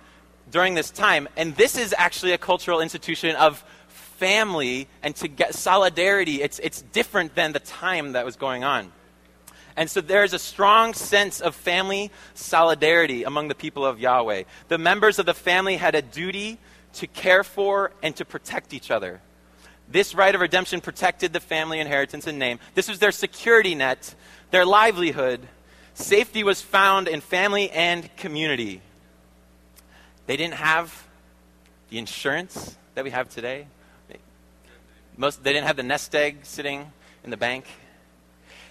during 0.50 0.74
this 0.74 0.90
time. 0.90 1.28
And 1.36 1.54
this 1.54 1.78
is 1.78 1.94
actually 1.96 2.32
a 2.32 2.38
cultural 2.38 2.80
institution 2.80 3.36
of 3.36 3.62
family 3.86 4.88
and 5.04 5.14
to 5.14 5.28
get 5.28 5.54
solidarity. 5.54 6.42
It's, 6.42 6.58
it's 6.58 6.82
different 6.82 7.36
than 7.36 7.52
the 7.52 7.60
time 7.60 8.14
that 8.14 8.24
was 8.24 8.34
going 8.34 8.64
on. 8.64 8.90
And 9.76 9.90
so 9.90 10.00
there's 10.00 10.32
a 10.32 10.38
strong 10.38 10.94
sense 10.94 11.40
of 11.40 11.54
family 11.54 12.10
solidarity 12.34 13.24
among 13.24 13.48
the 13.48 13.54
people 13.54 13.84
of 13.84 13.98
Yahweh. 13.98 14.44
The 14.68 14.78
members 14.78 15.18
of 15.18 15.26
the 15.26 15.34
family 15.34 15.76
had 15.76 15.94
a 15.94 16.02
duty 16.02 16.58
to 16.94 17.06
care 17.08 17.42
for 17.42 17.90
and 18.02 18.14
to 18.16 18.24
protect 18.24 18.72
each 18.72 18.90
other. 18.90 19.20
This 19.88 20.14
right 20.14 20.34
of 20.34 20.40
redemption 20.40 20.80
protected 20.80 21.32
the 21.32 21.40
family 21.40 21.80
inheritance 21.80 22.26
and 22.26 22.38
name. 22.38 22.58
This 22.74 22.88
was 22.88 23.00
their 23.00 23.12
security 23.12 23.74
net, 23.74 24.14
their 24.50 24.64
livelihood. 24.64 25.40
Safety 25.94 26.44
was 26.44 26.60
found 26.62 27.08
in 27.08 27.20
family 27.20 27.70
and 27.70 28.14
community. 28.16 28.80
They 30.26 30.36
didn't 30.36 30.54
have 30.54 31.06
the 31.90 31.98
insurance 31.98 32.76
that 32.94 33.04
we 33.04 33.10
have 33.10 33.28
today. 33.28 33.66
Most, 35.16 35.44
they 35.44 35.52
didn't 35.52 35.66
have 35.66 35.76
the 35.76 35.84
nest 35.84 36.14
egg 36.14 36.38
sitting 36.42 36.90
in 37.22 37.30
the 37.30 37.36
bank. 37.36 37.66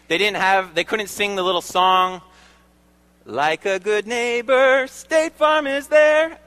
They 0.07 0.17
didn't 0.17 0.37
have, 0.37 0.75
they 0.75 0.83
couldn't 0.83 1.07
sing 1.07 1.35
the 1.35 1.43
little 1.43 1.61
song, 1.61 2.21
like 3.25 3.65
a 3.65 3.79
good 3.79 4.05
neighbor, 4.05 4.85
State 4.87 5.33
Farm 5.33 5.65
is 5.65 5.87
there. 5.87 6.37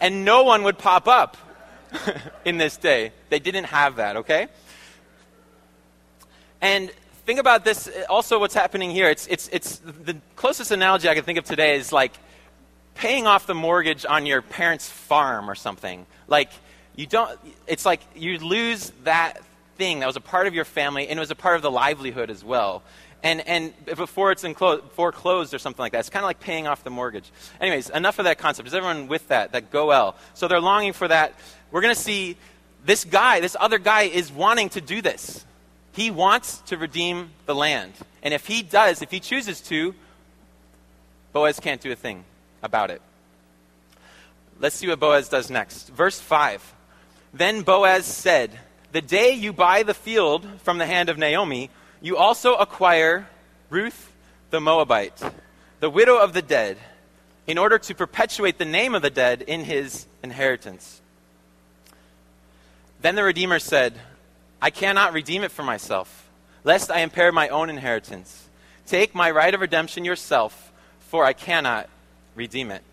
And 0.00 0.24
no 0.24 0.44
one 0.44 0.62
would 0.64 0.78
pop 0.78 1.08
up 1.08 1.36
in 2.44 2.58
this 2.58 2.76
day. 2.76 3.12
They 3.30 3.38
didn't 3.38 3.64
have 3.64 3.96
that, 3.96 4.16
okay? 4.16 4.48
And 6.60 6.90
think 7.26 7.40
about 7.40 7.64
this 7.64 7.90
also 8.08 8.38
what's 8.38 8.54
happening 8.54 8.90
here. 8.90 9.08
It's, 9.10 9.26
it's, 9.26 9.48
it's 9.52 9.78
the 9.78 10.16
closest 10.36 10.70
analogy 10.70 11.08
I 11.08 11.14
can 11.14 11.24
think 11.24 11.38
of 11.38 11.44
today 11.44 11.76
is 11.76 11.92
like 11.92 12.12
paying 12.94 13.26
off 13.26 13.46
the 13.46 13.54
mortgage 13.54 14.06
on 14.08 14.26
your 14.26 14.42
parents' 14.42 14.88
farm 14.88 15.50
or 15.50 15.54
something. 15.54 16.06
Like, 16.28 16.50
you 16.96 17.06
don't, 17.06 17.38
it's 17.66 17.84
like 17.84 18.00
you 18.14 18.38
lose 18.38 18.92
that 19.02 19.42
thing 19.76 20.00
that 20.00 20.06
was 20.06 20.16
a 20.16 20.20
part 20.20 20.46
of 20.46 20.54
your 20.54 20.64
family 20.64 21.08
and 21.08 21.18
it 21.18 21.20
was 21.20 21.30
a 21.30 21.36
part 21.36 21.56
of 21.56 21.62
the 21.62 21.70
livelihood 21.70 22.30
as 22.30 22.44
well. 22.44 22.82
And, 23.22 23.40
and 23.48 23.72
before 23.86 24.32
it's 24.32 24.42
enclo- 24.42 24.82
foreclosed 24.90 25.54
or 25.54 25.58
something 25.58 25.82
like 25.82 25.92
that, 25.92 26.00
it's 26.00 26.10
kind 26.10 26.22
of 26.22 26.28
like 26.28 26.40
paying 26.40 26.66
off 26.66 26.84
the 26.84 26.90
mortgage. 26.90 27.30
Anyways, 27.58 27.88
enough 27.88 28.18
of 28.18 28.26
that 28.26 28.36
concept. 28.36 28.68
Is 28.68 28.74
everyone 28.74 29.08
with 29.08 29.28
that? 29.28 29.52
That 29.52 29.70
Goel. 29.70 30.14
So 30.34 30.46
they're 30.46 30.60
longing 30.60 30.92
for 30.92 31.08
that. 31.08 31.34
We're 31.70 31.80
going 31.80 31.94
to 31.94 32.00
see 32.00 32.36
this 32.84 33.04
guy, 33.04 33.40
this 33.40 33.56
other 33.58 33.78
guy, 33.78 34.02
is 34.02 34.30
wanting 34.30 34.68
to 34.70 34.82
do 34.82 35.00
this. 35.00 35.44
He 35.92 36.10
wants 36.10 36.58
to 36.66 36.76
redeem 36.76 37.30
the 37.46 37.54
land. 37.54 37.94
And 38.22 38.34
if 38.34 38.46
he 38.46 38.62
does, 38.62 39.00
if 39.00 39.10
he 39.10 39.20
chooses 39.20 39.60
to, 39.62 39.94
Boaz 41.32 41.58
can't 41.60 41.80
do 41.80 41.90
a 41.90 41.96
thing 41.96 42.24
about 42.62 42.90
it. 42.90 43.00
Let's 44.60 44.76
see 44.76 44.86
what 44.86 45.00
Boaz 45.00 45.28
does 45.28 45.50
next. 45.50 45.88
Verse 45.88 46.20
5. 46.20 46.74
Then 47.32 47.62
Boaz 47.62 48.04
said, 48.04 48.50
the 48.94 49.02
day 49.02 49.32
you 49.32 49.52
buy 49.52 49.82
the 49.82 49.92
field 49.92 50.46
from 50.62 50.78
the 50.78 50.86
hand 50.86 51.08
of 51.08 51.18
Naomi, 51.18 51.68
you 52.00 52.16
also 52.16 52.54
acquire 52.54 53.26
Ruth 53.68 54.12
the 54.50 54.60
Moabite, 54.60 55.20
the 55.80 55.90
widow 55.90 56.16
of 56.16 56.32
the 56.32 56.42
dead, 56.42 56.76
in 57.48 57.58
order 57.58 57.76
to 57.76 57.92
perpetuate 57.92 58.56
the 58.56 58.64
name 58.64 58.94
of 58.94 59.02
the 59.02 59.10
dead 59.10 59.42
in 59.42 59.64
his 59.64 60.06
inheritance. 60.22 61.00
Then 63.00 63.16
the 63.16 63.24
Redeemer 63.24 63.58
said, 63.58 63.94
I 64.62 64.70
cannot 64.70 65.12
redeem 65.12 65.42
it 65.42 65.50
for 65.50 65.64
myself, 65.64 66.28
lest 66.62 66.88
I 66.88 67.00
impair 67.00 67.32
my 67.32 67.48
own 67.48 67.70
inheritance. 67.70 68.48
Take 68.86 69.12
my 69.12 69.28
right 69.28 69.52
of 69.52 69.60
redemption 69.60 70.04
yourself, 70.04 70.70
for 71.00 71.24
I 71.24 71.32
cannot 71.32 71.88
redeem 72.36 72.70
it. 72.70 72.84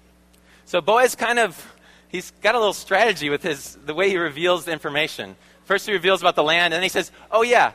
So 0.65 0.81
Boaz 0.81 1.13
kind 1.13 1.37
of 1.37 1.75
he's 2.09 2.31
got 2.41 2.55
a 2.55 2.57
little 2.57 2.73
strategy 2.73 3.29
with 3.29 3.43
his 3.43 3.77
the 3.85 3.93
way 3.93 4.09
he 4.09 4.17
reveals 4.17 4.65
the 4.65 4.71
information. 4.71 5.35
First, 5.71 5.85
he 5.85 5.93
reveals 5.93 6.19
about 6.19 6.35
the 6.35 6.43
land, 6.43 6.73
and 6.73 6.79
then 6.79 6.83
he 6.83 6.89
says, 6.89 7.13
Oh, 7.31 7.43
yeah, 7.43 7.71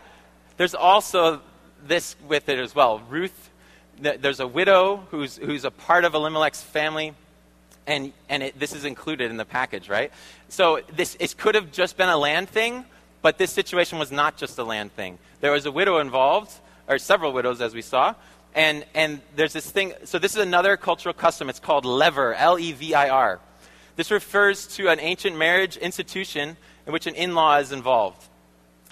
there's 0.58 0.74
also 0.74 1.40
this 1.82 2.14
with 2.28 2.50
it 2.50 2.58
as 2.58 2.74
well. 2.74 2.98
Ruth, 3.08 3.50
there's 3.98 4.38
a 4.38 4.46
widow 4.46 5.06
who's, 5.10 5.38
who's 5.38 5.64
a 5.64 5.70
part 5.70 6.04
of 6.04 6.12
Elimelech's 6.12 6.60
family, 6.60 7.14
and, 7.86 8.12
and 8.28 8.42
it, 8.42 8.58
this 8.58 8.74
is 8.74 8.84
included 8.84 9.30
in 9.30 9.38
the 9.38 9.46
package, 9.46 9.88
right? 9.88 10.12
So 10.50 10.80
this 10.94 11.16
it 11.18 11.38
could 11.38 11.54
have 11.54 11.72
just 11.72 11.96
been 11.96 12.10
a 12.10 12.18
land 12.18 12.50
thing, 12.50 12.84
but 13.22 13.38
this 13.38 13.50
situation 13.50 13.98
was 13.98 14.12
not 14.12 14.36
just 14.36 14.58
a 14.58 14.64
land 14.64 14.92
thing. 14.92 15.16
There 15.40 15.52
was 15.52 15.64
a 15.64 15.72
widow 15.72 15.96
involved, 15.96 16.52
or 16.88 16.98
several 16.98 17.32
widows, 17.32 17.62
as 17.62 17.72
we 17.72 17.80
saw. 17.80 18.14
And, 18.54 18.84
and 18.92 19.22
there's 19.36 19.54
this 19.54 19.70
thing, 19.70 19.94
so 20.04 20.18
this 20.18 20.32
is 20.36 20.42
another 20.42 20.76
cultural 20.76 21.14
custom. 21.14 21.48
It's 21.48 21.60
called 21.60 21.86
levir, 21.86 22.34
L 22.36 22.58
E 22.58 22.72
V 22.72 22.92
I 22.92 23.08
R. 23.08 23.40
This 23.96 24.10
refers 24.10 24.66
to 24.76 24.90
an 24.90 25.00
ancient 25.00 25.34
marriage 25.34 25.78
institution 25.78 26.58
in 26.86 26.92
which 26.92 27.06
an 27.06 27.14
in 27.14 27.34
law 27.34 27.58
is 27.58 27.72
involved. 27.72 28.22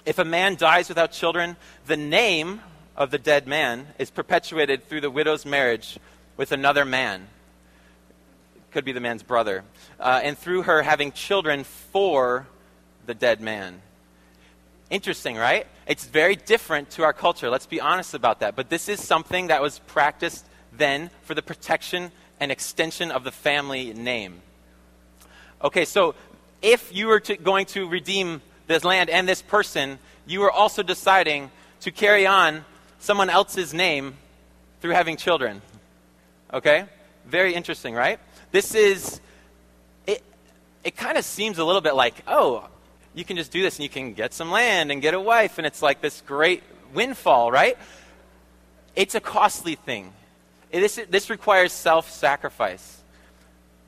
If 0.05 0.19
a 0.19 0.25
man 0.25 0.55
dies 0.55 0.89
without 0.89 1.11
children, 1.11 1.55
the 1.87 1.97
name 1.97 2.61
of 2.95 3.11
the 3.11 3.17
dead 3.17 3.47
man 3.47 3.87
is 3.97 4.11
perpetuated 4.11 4.87
through 4.87 5.01
the 5.01 5.09
widow's 5.09 5.45
marriage 5.45 5.97
with 6.37 6.51
another 6.51 6.85
man. 6.85 7.27
Could 8.71 8.85
be 8.85 8.91
the 8.91 8.99
man's 8.99 9.23
brother. 9.23 9.63
Uh, 9.99 10.21
and 10.23 10.37
through 10.37 10.63
her 10.63 10.81
having 10.81 11.11
children 11.11 11.63
for 11.63 12.47
the 13.05 13.13
dead 13.13 13.41
man. 13.41 13.81
Interesting, 14.89 15.35
right? 15.35 15.65
It's 15.87 16.05
very 16.05 16.35
different 16.35 16.91
to 16.91 17.03
our 17.03 17.13
culture. 17.13 17.49
Let's 17.49 17.65
be 17.65 17.81
honest 17.81 18.13
about 18.13 18.41
that. 18.41 18.55
But 18.55 18.69
this 18.69 18.87
is 18.89 19.01
something 19.01 19.47
that 19.47 19.61
was 19.61 19.79
practiced 19.79 20.45
then 20.71 21.09
for 21.23 21.33
the 21.33 21.41
protection 21.41 22.11
and 22.39 22.51
extension 22.51 23.11
of 23.11 23.23
the 23.23 23.31
family 23.31 23.93
name. 23.93 24.41
Okay, 25.63 25.85
so 25.85 26.13
if 26.65 26.93
you 26.95 27.05
were 27.05 27.19
to, 27.19 27.37
going 27.37 27.67
to 27.67 27.87
redeem 27.87 28.41
this 28.65 28.83
land 28.83 29.11
and 29.11 29.29
this 29.29 29.43
person, 29.43 29.99
you 30.25 30.39
were 30.39 30.51
also 30.51 30.81
deciding 30.81 31.51
to 31.81 31.91
carry 31.91 32.25
on 32.25 32.65
someone 32.97 33.29
else's 33.29 33.71
name 33.71 34.15
through 34.81 34.93
having 34.93 35.15
children. 35.15 35.61
Okay? 36.51 36.85
Very 37.27 37.53
interesting, 37.53 37.93
right? 37.93 38.19
This 38.51 38.73
is, 38.73 39.21
it, 40.07 40.23
it 40.83 40.97
kind 40.97 41.19
of 41.19 41.23
seems 41.23 41.59
a 41.59 41.63
little 41.63 41.81
bit 41.81 41.93
like, 41.93 42.15
oh, 42.27 42.67
you 43.13 43.23
can 43.23 43.37
just 43.37 43.51
do 43.51 43.61
this 43.61 43.75
and 43.77 43.83
you 43.83 43.89
can 43.89 44.13
get 44.13 44.33
some 44.33 44.49
land 44.49 44.91
and 44.91 45.03
get 45.03 45.13
a 45.13 45.19
wife, 45.19 45.59
and 45.59 45.67
it's 45.67 45.83
like 45.83 46.01
this 46.01 46.21
great 46.21 46.63
windfall, 46.95 47.51
right? 47.51 47.77
It's 48.95 49.13
a 49.13 49.21
costly 49.21 49.75
thing. 49.75 50.11
It, 50.71 50.79
this, 50.79 50.99
this 51.11 51.29
requires 51.29 51.71
self 51.71 52.09
sacrifice. 52.09 52.94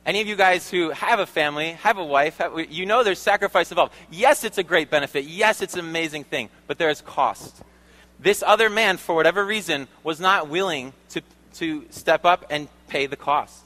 Any 0.07 0.21
of 0.21 0.27
you 0.27 0.37
guys 0.37 0.71
who 0.71 0.91
have 0.91 1.19
a 1.19 1.25
family, 1.25 1.71
have 1.73 1.97
a 1.97 2.03
wife, 2.03 2.37
have, 2.37 2.71
you 2.71 2.85
know 2.85 3.03
there's 3.03 3.19
sacrifice 3.19 3.69
involved. 3.73 3.93
Yes, 4.09 4.45
it's 4.45 4.57
a 4.57 4.63
great 4.63 4.89
benefit. 4.89 5.25
Yes, 5.25 5.61
it's 5.61 5.73
an 5.73 5.81
amazing 5.81 6.23
thing, 6.23 6.47
but 6.65 6.77
there 6.77 6.89
is 6.89 7.01
cost. 7.01 7.61
This 8.17 8.41
other 8.41 8.69
man, 8.69 8.95
for 8.95 9.15
whatever 9.15 9.45
reason, 9.45 9.89
was 10.05 10.21
not 10.21 10.47
willing 10.47 10.93
to, 11.09 11.21
to 11.55 11.85
step 11.89 12.23
up 12.23 12.45
and 12.49 12.69
pay 12.87 13.05
the 13.05 13.17
cost. 13.17 13.65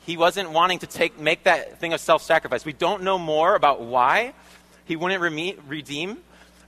he 0.00 0.18
wasn't 0.18 0.50
wanting 0.50 0.80
to 0.80 0.86
take, 0.86 1.18
make 1.18 1.44
that 1.44 1.78
thing 1.80 1.94
of 1.94 2.00
self 2.00 2.22
sacrifice. 2.22 2.66
We 2.66 2.74
don't 2.74 3.02
know 3.02 3.16
more 3.18 3.54
about 3.54 3.80
why 3.80 4.34
he 4.84 4.96
wouldn't 4.96 5.22
reme- 5.22 5.58
redeem, 5.66 6.18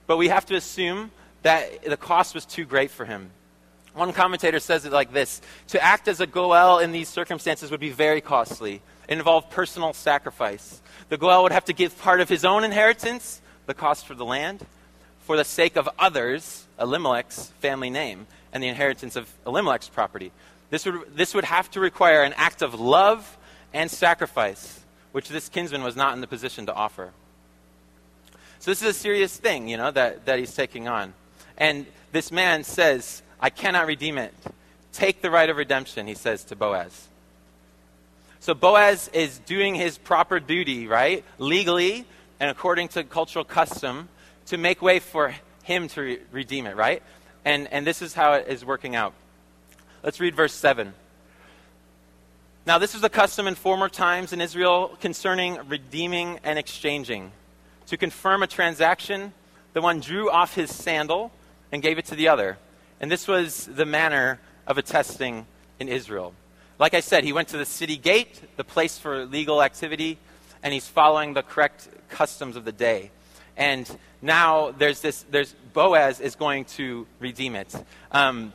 but 0.07 0.17
we 0.17 0.29
have 0.29 0.47
to 0.47 0.55
assume 0.55 1.11
that 1.43 1.83
the 1.83 1.97
cost 1.97 2.33
was 2.33 2.45
too 2.45 2.65
great 2.65 2.89
for 2.89 3.05
him. 3.05 3.29
One 3.93 4.11
commentator 4.11 4.59
says 4.59 4.85
it 4.85 4.91
like 4.91 5.13
this 5.13 5.39
To 5.67 5.83
act 5.83 6.07
as 6.07 6.19
a 6.19 6.25
Goel 6.25 6.79
in 6.79 6.91
these 6.91 7.09
circumstances 7.09 7.69
would 7.69 7.79
be 7.79 7.91
very 7.91 8.19
costly. 8.19 8.81
Involved 9.09 9.51
personal 9.51 9.93
sacrifice. 9.93 10.81
The 11.09 11.17
Goel 11.17 11.43
would 11.43 11.51
have 11.51 11.65
to 11.65 11.73
give 11.73 11.97
part 11.99 12.21
of 12.21 12.29
his 12.29 12.45
own 12.45 12.63
inheritance, 12.63 13.41
the 13.65 13.73
cost 13.73 14.07
for 14.07 14.15
the 14.15 14.25
land, 14.25 14.65
for 15.19 15.37
the 15.37 15.43
sake 15.43 15.75
of 15.75 15.89
others, 15.99 16.65
Elimelech's 16.79 17.51
family 17.59 17.89
name, 17.89 18.27
and 18.51 18.63
the 18.63 18.67
inheritance 18.67 19.15
of 19.15 19.29
Elimelech's 19.45 19.89
property. 19.89 20.31
This 20.69 20.85
would, 20.85 21.15
this 21.15 21.33
would 21.33 21.45
have 21.45 21.69
to 21.71 21.79
require 21.79 22.23
an 22.23 22.33
act 22.35 22.61
of 22.61 22.79
love 22.79 23.37
and 23.73 23.91
sacrifice, 23.91 24.81
which 25.11 25.29
this 25.29 25.49
kinsman 25.49 25.83
was 25.83 25.95
not 25.95 26.13
in 26.13 26.21
the 26.21 26.27
position 26.27 26.65
to 26.67 26.73
offer. 26.73 27.11
So 28.59 28.71
this 28.71 28.81
is 28.81 28.87
a 28.87 28.93
serious 28.93 29.35
thing, 29.35 29.67
you 29.67 29.77
know, 29.77 29.91
that, 29.91 30.25
that 30.25 30.39
he's 30.39 30.55
taking 30.55 30.87
on. 30.87 31.13
And 31.57 31.85
this 32.11 32.31
man 32.31 32.63
says, 32.63 33.21
I 33.39 33.49
cannot 33.49 33.87
redeem 33.87 34.17
it. 34.17 34.33
Take 34.93 35.21
the 35.21 35.29
right 35.29 35.49
of 35.49 35.57
redemption, 35.57 36.07
he 36.07 36.15
says 36.15 36.43
to 36.45 36.55
Boaz. 36.55 37.09
So 38.43 38.53
Boaz 38.53 39.09
is 39.13 39.39
doing 39.39 39.73
his 39.73 39.97
proper 39.97 40.37
duty, 40.37 40.85
right? 40.85 41.23
Legally 41.37 42.03
and 42.41 42.51
according 42.51 42.89
to 42.89 43.05
cultural 43.05 43.45
custom 43.45 44.09
to 44.47 44.57
make 44.57 44.81
way 44.81 44.99
for 44.99 45.33
him 45.63 45.87
to 45.87 46.01
re- 46.01 46.19
redeem 46.29 46.65
it, 46.65 46.75
right? 46.75 47.01
And, 47.45 47.71
and 47.71 47.87
this 47.87 48.01
is 48.01 48.13
how 48.13 48.33
it 48.33 48.49
is 48.49 48.65
working 48.65 48.97
out. 48.97 49.13
Let's 50.03 50.19
read 50.19 50.35
verse 50.35 50.53
7. 50.53 50.93
Now, 52.65 52.79
this 52.79 52.93
was 52.93 53.01
a 53.05 53.09
custom 53.09 53.47
in 53.47 53.55
former 53.55 53.87
times 53.87 54.33
in 54.33 54.41
Israel 54.41 54.97
concerning 54.99 55.57
redeeming 55.69 56.41
and 56.43 56.59
exchanging. 56.59 57.31
To 57.87 57.95
confirm 57.95 58.43
a 58.43 58.47
transaction, 58.47 59.31
the 59.71 59.79
one 59.79 60.01
drew 60.01 60.29
off 60.29 60.53
his 60.53 60.69
sandal 60.69 61.31
and 61.71 61.81
gave 61.81 61.97
it 61.97 62.07
to 62.07 62.15
the 62.15 62.27
other. 62.27 62.57
And 62.99 63.09
this 63.09 63.25
was 63.25 63.67
the 63.67 63.85
manner 63.85 64.41
of 64.67 64.77
attesting 64.77 65.45
in 65.79 65.87
Israel. 65.87 66.33
Like 66.79 66.93
I 66.93 67.01
said, 67.01 67.23
he 67.23 67.33
went 67.33 67.49
to 67.49 67.57
the 67.57 67.65
city 67.65 67.97
gate, 67.97 68.41
the 68.57 68.63
place 68.63 68.97
for 68.97 69.25
legal 69.25 69.61
activity, 69.61 70.17
and 70.63 70.73
he's 70.73 70.87
following 70.87 71.33
the 71.33 71.43
correct 71.43 71.87
customs 72.09 72.55
of 72.55 72.65
the 72.65 72.71
day. 72.71 73.11
And 73.55 73.89
now 74.21 74.71
there's 74.71 75.01
this, 75.01 75.23
there's, 75.29 75.53
Boaz 75.73 76.19
is 76.19 76.35
going 76.35 76.65
to 76.65 77.05
redeem 77.19 77.55
it. 77.55 77.73
Um, 78.11 78.53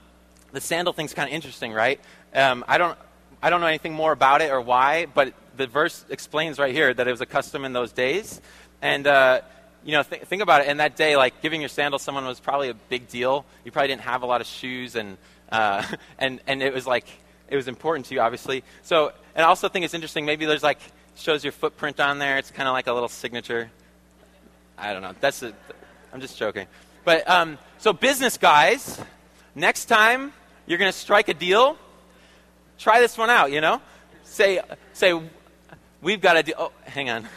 the 0.52 0.60
sandal 0.60 0.92
thing's 0.92 1.14
kind 1.14 1.28
of 1.28 1.34
interesting, 1.34 1.72
right? 1.72 2.00
Um, 2.34 2.64
I, 2.66 2.78
don't, 2.78 2.98
I 3.42 3.50
don't 3.50 3.60
know 3.60 3.66
anything 3.66 3.92
more 3.92 4.12
about 4.12 4.42
it 4.42 4.50
or 4.50 4.60
why, 4.60 5.06
but 5.06 5.34
the 5.56 5.66
verse 5.66 6.04
explains 6.08 6.58
right 6.58 6.74
here 6.74 6.92
that 6.92 7.06
it 7.06 7.10
was 7.10 7.20
a 7.20 7.26
custom 7.26 7.64
in 7.64 7.72
those 7.72 7.92
days. 7.92 8.40
And, 8.82 9.06
uh, 9.06 9.42
you 9.84 9.92
know, 9.92 10.02
th- 10.02 10.22
think 10.22 10.42
about 10.42 10.62
it. 10.62 10.68
In 10.68 10.78
that 10.78 10.96
day, 10.96 11.16
like 11.16 11.40
giving 11.42 11.60
your 11.60 11.68
sandal 11.68 11.98
someone 11.98 12.24
was 12.24 12.40
probably 12.40 12.70
a 12.70 12.74
big 12.74 13.08
deal. 13.08 13.44
You 13.64 13.70
probably 13.70 13.88
didn't 13.88 14.02
have 14.02 14.22
a 14.22 14.26
lot 14.26 14.40
of 14.40 14.46
shoes, 14.46 14.96
and, 14.96 15.18
uh, 15.52 15.84
and, 16.18 16.40
and 16.46 16.62
it 16.62 16.74
was 16.74 16.86
like, 16.86 17.06
it 17.48 17.56
was 17.56 17.68
important 17.68 18.06
to 18.06 18.14
you, 18.14 18.20
obviously. 18.20 18.62
So, 18.82 19.12
and 19.34 19.44
I 19.44 19.48
also 19.48 19.68
think 19.68 19.84
it's 19.84 19.94
interesting, 19.94 20.24
maybe 20.26 20.46
there's 20.46 20.62
like, 20.62 20.78
shows 21.18 21.44
your 21.44 21.52
footprint 21.52 22.00
on 22.00 22.18
there. 22.18 22.38
It's 22.38 22.50
kind 22.50 22.68
of 22.68 22.72
like 22.72 22.86
a 22.86 22.92
little 22.92 23.08
signature. 23.08 23.70
I 24.76 24.92
don't 24.92 25.02
know. 25.02 25.14
That's 25.20 25.42
I'm 25.42 26.20
just 26.20 26.38
joking. 26.38 26.66
But 27.04 27.28
um, 27.28 27.58
so 27.78 27.92
business 27.92 28.38
guys, 28.38 29.00
next 29.54 29.86
time 29.86 30.32
you're 30.66 30.78
going 30.78 30.92
to 30.92 30.96
strike 30.96 31.28
a 31.28 31.34
deal, 31.34 31.76
try 32.78 33.00
this 33.00 33.18
one 33.18 33.30
out. 33.30 33.50
You 33.50 33.60
know, 33.60 33.82
say 34.22 34.60
say 34.92 35.20
we've 36.00 36.20
got 36.20 36.36
a 36.36 36.42
deal. 36.42 36.54
Oh, 36.58 36.72
hang 36.84 37.10
on. 37.10 37.28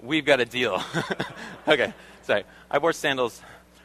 We've 0.00 0.24
got 0.24 0.40
a 0.40 0.44
deal. 0.44 0.82
okay, 1.68 1.94
sorry. 2.22 2.42
I 2.68 2.78
wore 2.78 2.92
sandals 2.92 3.40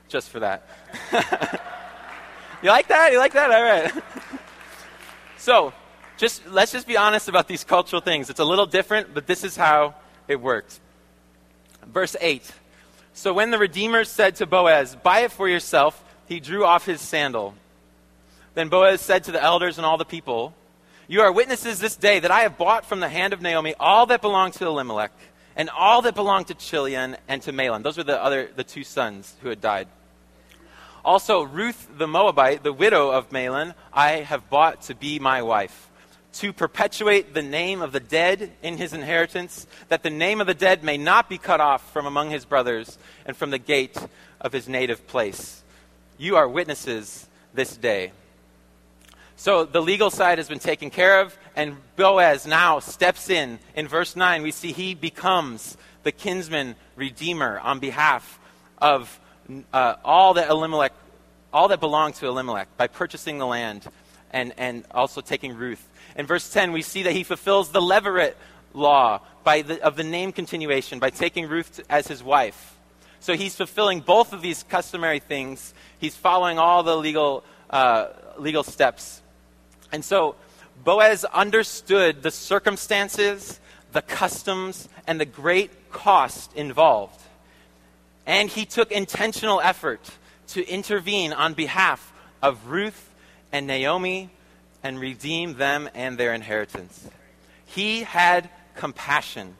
just 0.07 0.31
for 0.31 0.39
that. 0.39 0.67
you 2.61 2.69
like 2.69 2.87
that? 2.87 3.11
You 3.11 3.19
like 3.19 3.33
that? 3.33 3.51
All 3.51 3.63
right. 3.63 4.03
so, 5.37 5.73
just 6.17 6.47
let's 6.47 6.71
just 6.71 6.87
be 6.87 6.97
honest 6.97 7.29
about 7.29 7.47
these 7.47 7.63
cultural 7.63 8.01
things. 8.01 8.29
It's 8.29 8.39
a 8.39 8.45
little 8.45 8.65
different, 8.65 9.13
but 9.13 9.27
this 9.27 9.43
is 9.43 9.55
how 9.55 9.95
it 10.27 10.41
worked. 10.41 10.79
Verse 11.85 12.15
8. 12.19 12.51
So 13.13 13.33
when 13.33 13.51
the 13.51 13.57
Redeemer 13.57 14.03
said 14.03 14.35
to 14.37 14.45
Boaz, 14.45 14.95
Buy 14.95 15.21
it 15.21 15.31
for 15.31 15.47
yourself, 15.47 16.03
he 16.27 16.39
drew 16.39 16.65
off 16.65 16.85
his 16.85 17.01
sandal. 17.01 17.55
Then 18.53 18.69
Boaz 18.69 19.01
said 19.01 19.23
to 19.25 19.31
the 19.31 19.41
elders 19.41 19.77
and 19.77 19.85
all 19.85 19.97
the 19.97 20.05
people, 20.05 20.53
You 21.07 21.21
are 21.21 21.31
witnesses 21.31 21.79
this 21.79 21.95
day 21.95 22.19
that 22.19 22.31
I 22.31 22.41
have 22.41 22.57
bought 22.57 22.85
from 22.85 22.99
the 22.99 23.09
hand 23.09 23.33
of 23.33 23.41
Naomi 23.41 23.75
all 23.79 24.05
that 24.07 24.21
belonged 24.21 24.53
to 24.53 24.65
Elimelech, 24.65 25.11
and 25.55 25.69
all 25.69 26.01
that 26.03 26.15
belonged 26.15 26.47
to 26.47 26.53
Chilion 26.53 27.17
and 27.27 27.41
to 27.43 27.53
Mahlon. 27.53 27.83
Those 27.83 27.97
were 27.97 28.03
the 28.03 28.21
other 28.21 28.49
the 28.55 28.63
two 28.63 28.83
sons 28.83 29.35
who 29.41 29.49
had 29.49 29.61
died. 29.61 29.87
Also, 31.07 31.41
Ruth 31.43 31.87
the 31.97 32.05
Moabite, 32.05 32.63
the 32.63 32.73
widow 32.73 33.11
of 33.11 33.29
Mahlon, 33.29 33.73
I 33.93 34.15
have 34.15 34.49
bought 34.49 34.81
to 34.83 34.93
be 34.93 35.19
my 35.19 35.41
wife 35.41 35.89
to 36.33 36.51
perpetuate 36.51 37.33
the 37.33 37.41
name 37.41 37.81
of 37.81 37.93
the 37.93 38.01
dead 38.01 38.51
in 38.61 38.75
his 38.75 38.91
inheritance, 38.91 39.67
that 39.87 40.03
the 40.03 40.09
name 40.09 40.41
of 40.41 40.47
the 40.47 40.53
dead 40.53 40.83
may 40.83 40.97
not 40.97 41.29
be 41.29 41.37
cut 41.37 41.61
off 41.61 41.93
from 41.93 42.07
among 42.07 42.29
his 42.29 42.43
brothers 42.43 42.97
and 43.25 43.37
from 43.37 43.51
the 43.51 43.57
gate 43.57 43.97
of 44.41 44.51
his 44.51 44.67
native 44.67 45.07
place. 45.07 45.63
You 46.17 46.35
are 46.35 46.45
witnesses 46.45 47.25
this 47.53 47.77
day. 47.77 48.11
So 49.37 49.63
the 49.63 49.81
legal 49.81 50.09
side 50.09 50.39
has 50.39 50.49
been 50.49 50.59
taken 50.59 50.89
care 50.89 51.21
of, 51.21 51.37
and 51.55 51.77
Boaz 51.95 52.45
now 52.45 52.79
steps 52.79 53.29
in. 53.29 53.59
In 53.77 53.87
verse 53.87 54.17
9, 54.17 54.43
we 54.43 54.51
see 54.51 54.73
he 54.73 54.93
becomes 54.93 55.77
the 56.03 56.11
kinsman 56.11 56.75
redeemer 56.97 57.59
on 57.59 57.79
behalf 57.79 58.41
of 58.79 59.21
uh, 59.73 59.95
all 60.03 60.33
that 60.35 60.49
Elimelech, 60.49 60.93
all 61.53 61.67
that 61.69 61.79
belonged 61.79 62.15
to 62.15 62.27
Elimelech 62.27 62.67
by 62.77 62.87
purchasing 62.87 63.37
the 63.37 63.45
land 63.45 63.85
and, 64.31 64.53
and 64.57 64.85
also 64.91 65.21
taking 65.21 65.55
Ruth. 65.55 65.85
In 66.15 66.25
verse 66.25 66.49
10, 66.49 66.71
we 66.71 66.81
see 66.81 67.03
that 67.03 67.13
he 67.13 67.23
fulfills 67.23 67.69
the 67.69 67.81
Levirate 67.81 68.33
law 68.73 69.21
by 69.43 69.61
the, 69.61 69.81
of 69.83 69.95
the 69.95 70.03
name 70.03 70.31
continuation 70.31 70.99
by 70.99 71.09
taking 71.09 71.47
Ruth 71.47 71.79
as 71.89 72.07
his 72.07 72.23
wife. 72.23 72.75
So 73.19 73.33
he's 73.33 73.55
fulfilling 73.55 74.01
both 74.01 74.33
of 74.33 74.41
these 74.41 74.63
customary 74.63 75.19
things. 75.19 75.73
He's 75.99 76.15
following 76.15 76.59
all 76.59 76.83
the 76.83 76.95
legal, 76.95 77.43
uh, 77.69 78.07
legal 78.37 78.63
steps. 78.63 79.21
And 79.91 80.03
so 80.03 80.35
Boaz 80.83 81.25
understood 81.25 82.21
the 82.21 82.31
circumstances, 82.31 83.59
the 83.93 84.01
customs, 84.01 84.87
and 85.07 85.19
the 85.19 85.25
great 85.25 85.91
cost 85.91 86.53
involved. 86.55 87.19
And 88.27 88.49
he 88.49 88.65
took 88.65 88.91
intentional 88.91 89.61
effort 89.61 90.01
to 90.49 90.67
intervene 90.67 91.31
on 91.31 91.53
behalf 91.53 92.13
of 92.43 92.67
Ruth 92.67 93.09
and 93.53 93.65
Naomi 93.65 94.29
and 94.83 94.99
redeem 94.99 95.55
them 95.55 95.89
and 95.95 96.17
their 96.17 96.33
inheritance. 96.33 97.07
He 97.65 98.03
had 98.03 98.49
compassion. 98.75 99.55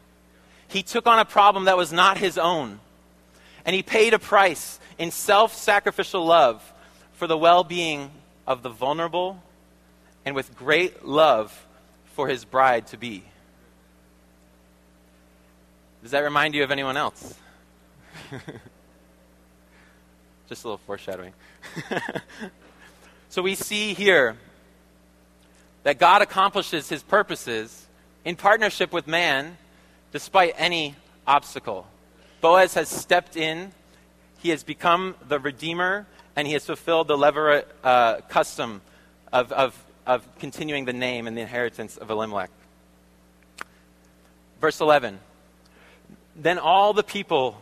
He 0.68 0.84
took 0.84 1.08
on 1.08 1.18
a 1.18 1.26
problem 1.26 1.66
that 1.66 1.78
was 1.78 1.94
not 1.94 2.18
his 2.18 2.38
own. 2.38 2.82
And 3.66 3.74
he 3.74 3.84
paid 3.84 4.14
a 4.14 4.20
price 4.20 4.80
in 4.98 5.12
self 5.12 5.54
sacrificial 5.54 6.26
love 6.26 6.62
for 7.14 7.26
the 7.26 7.38
well 7.38 7.64
being 7.64 8.12
of 8.46 8.64
the 8.64 8.70
vulnerable 8.70 9.42
and 10.26 10.36
with 10.36 10.56
great 10.58 11.06
love 11.06 11.66
for 12.16 12.28
his 12.28 12.44
bride 12.44 12.88
to 12.88 12.98
be. 12.98 13.24
Does 16.02 16.12
that 16.12 16.20
remind 16.20 16.54
you 16.54 16.64
of 16.64 16.72
anyone 16.72 16.98
else? 16.98 17.34
Just 20.50 20.64
a 20.64 20.68
little 20.68 20.82
foreshadowing. 20.86 21.34
so 23.30 23.42
we 23.42 23.56
see 23.56 23.94
here 23.94 24.38
that 25.84 26.00
God 26.00 26.22
accomplishes 26.22 26.90
his 26.90 27.04
purposes 27.04 27.88
in 28.24 28.36
partnership 28.36 28.92
with 28.92 29.08
man 29.08 29.58
despite 30.12 30.54
any 30.58 30.96
obstacle. 31.26 31.88
Boaz 32.42 32.74
has 32.76 32.90
stepped 32.90 33.36
in, 33.36 33.72
he 34.40 34.50
has 34.50 34.64
become 34.64 35.16
the 35.28 35.40
redeemer, 35.40 36.06
and 36.36 36.48
he 36.48 36.54
has 36.54 36.66
fulfilled 36.66 37.08
the 37.08 37.18
Levirate 37.18 37.66
uh, 37.84 38.22
custom 38.30 38.82
of, 39.34 39.52
of, 39.52 39.86
of 40.06 40.28
continuing 40.40 40.86
the 40.86 40.94
name 40.94 41.28
and 41.28 41.36
the 41.36 41.42
inheritance 41.42 41.98
of 41.98 42.10
Elimelech. 42.10 42.50
Verse 44.62 44.80
11 44.80 45.20
Then 46.36 46.60
all 46.60 46.94
the 46.94 47.04
people 47.04 47.62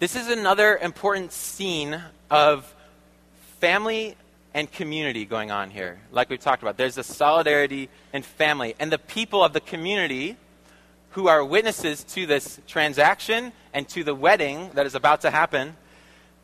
This 0.00 0.16
is 0.16 0.28
another 0.28 0.76
important 0.76 1.30
scene 1.30 2.02
of 2.28 2.74
family 3.60 4.16
and 4.52 4.70
community 4.70 5.24
going 5.24 5.52
on 5.52 5.70
here, 5.70 6.00
like 6.10 6.28
we've 6.28 6.40
talked 6.40 6.62
about. 6.62 6.76
There's 6.76 6.98
a 6.98 7.04
solidarity 7.04 7.88
and 8.12 8.24
family. 8.24 8.74
And 8.80 8.90
the 8.90 8.98
people 8.98 9.44
of 9.44 9.52
the 9.52 9.60
community 9.60 10.36
who 11.10 11.28
are 11.28 11.44
witnesses 11.44 12.02
to 12.04 12.26
this 12.26 12.60
transaction 12.66 13.52
and 13.72 13.88
to 13.90 14.02
the 14.02 14.16
wedding 14.16 14.70
that 14.74 14.84
is 14.84 14.96
about 14.96 15.20
to 15.20 15.30
happen, 15.30 15.76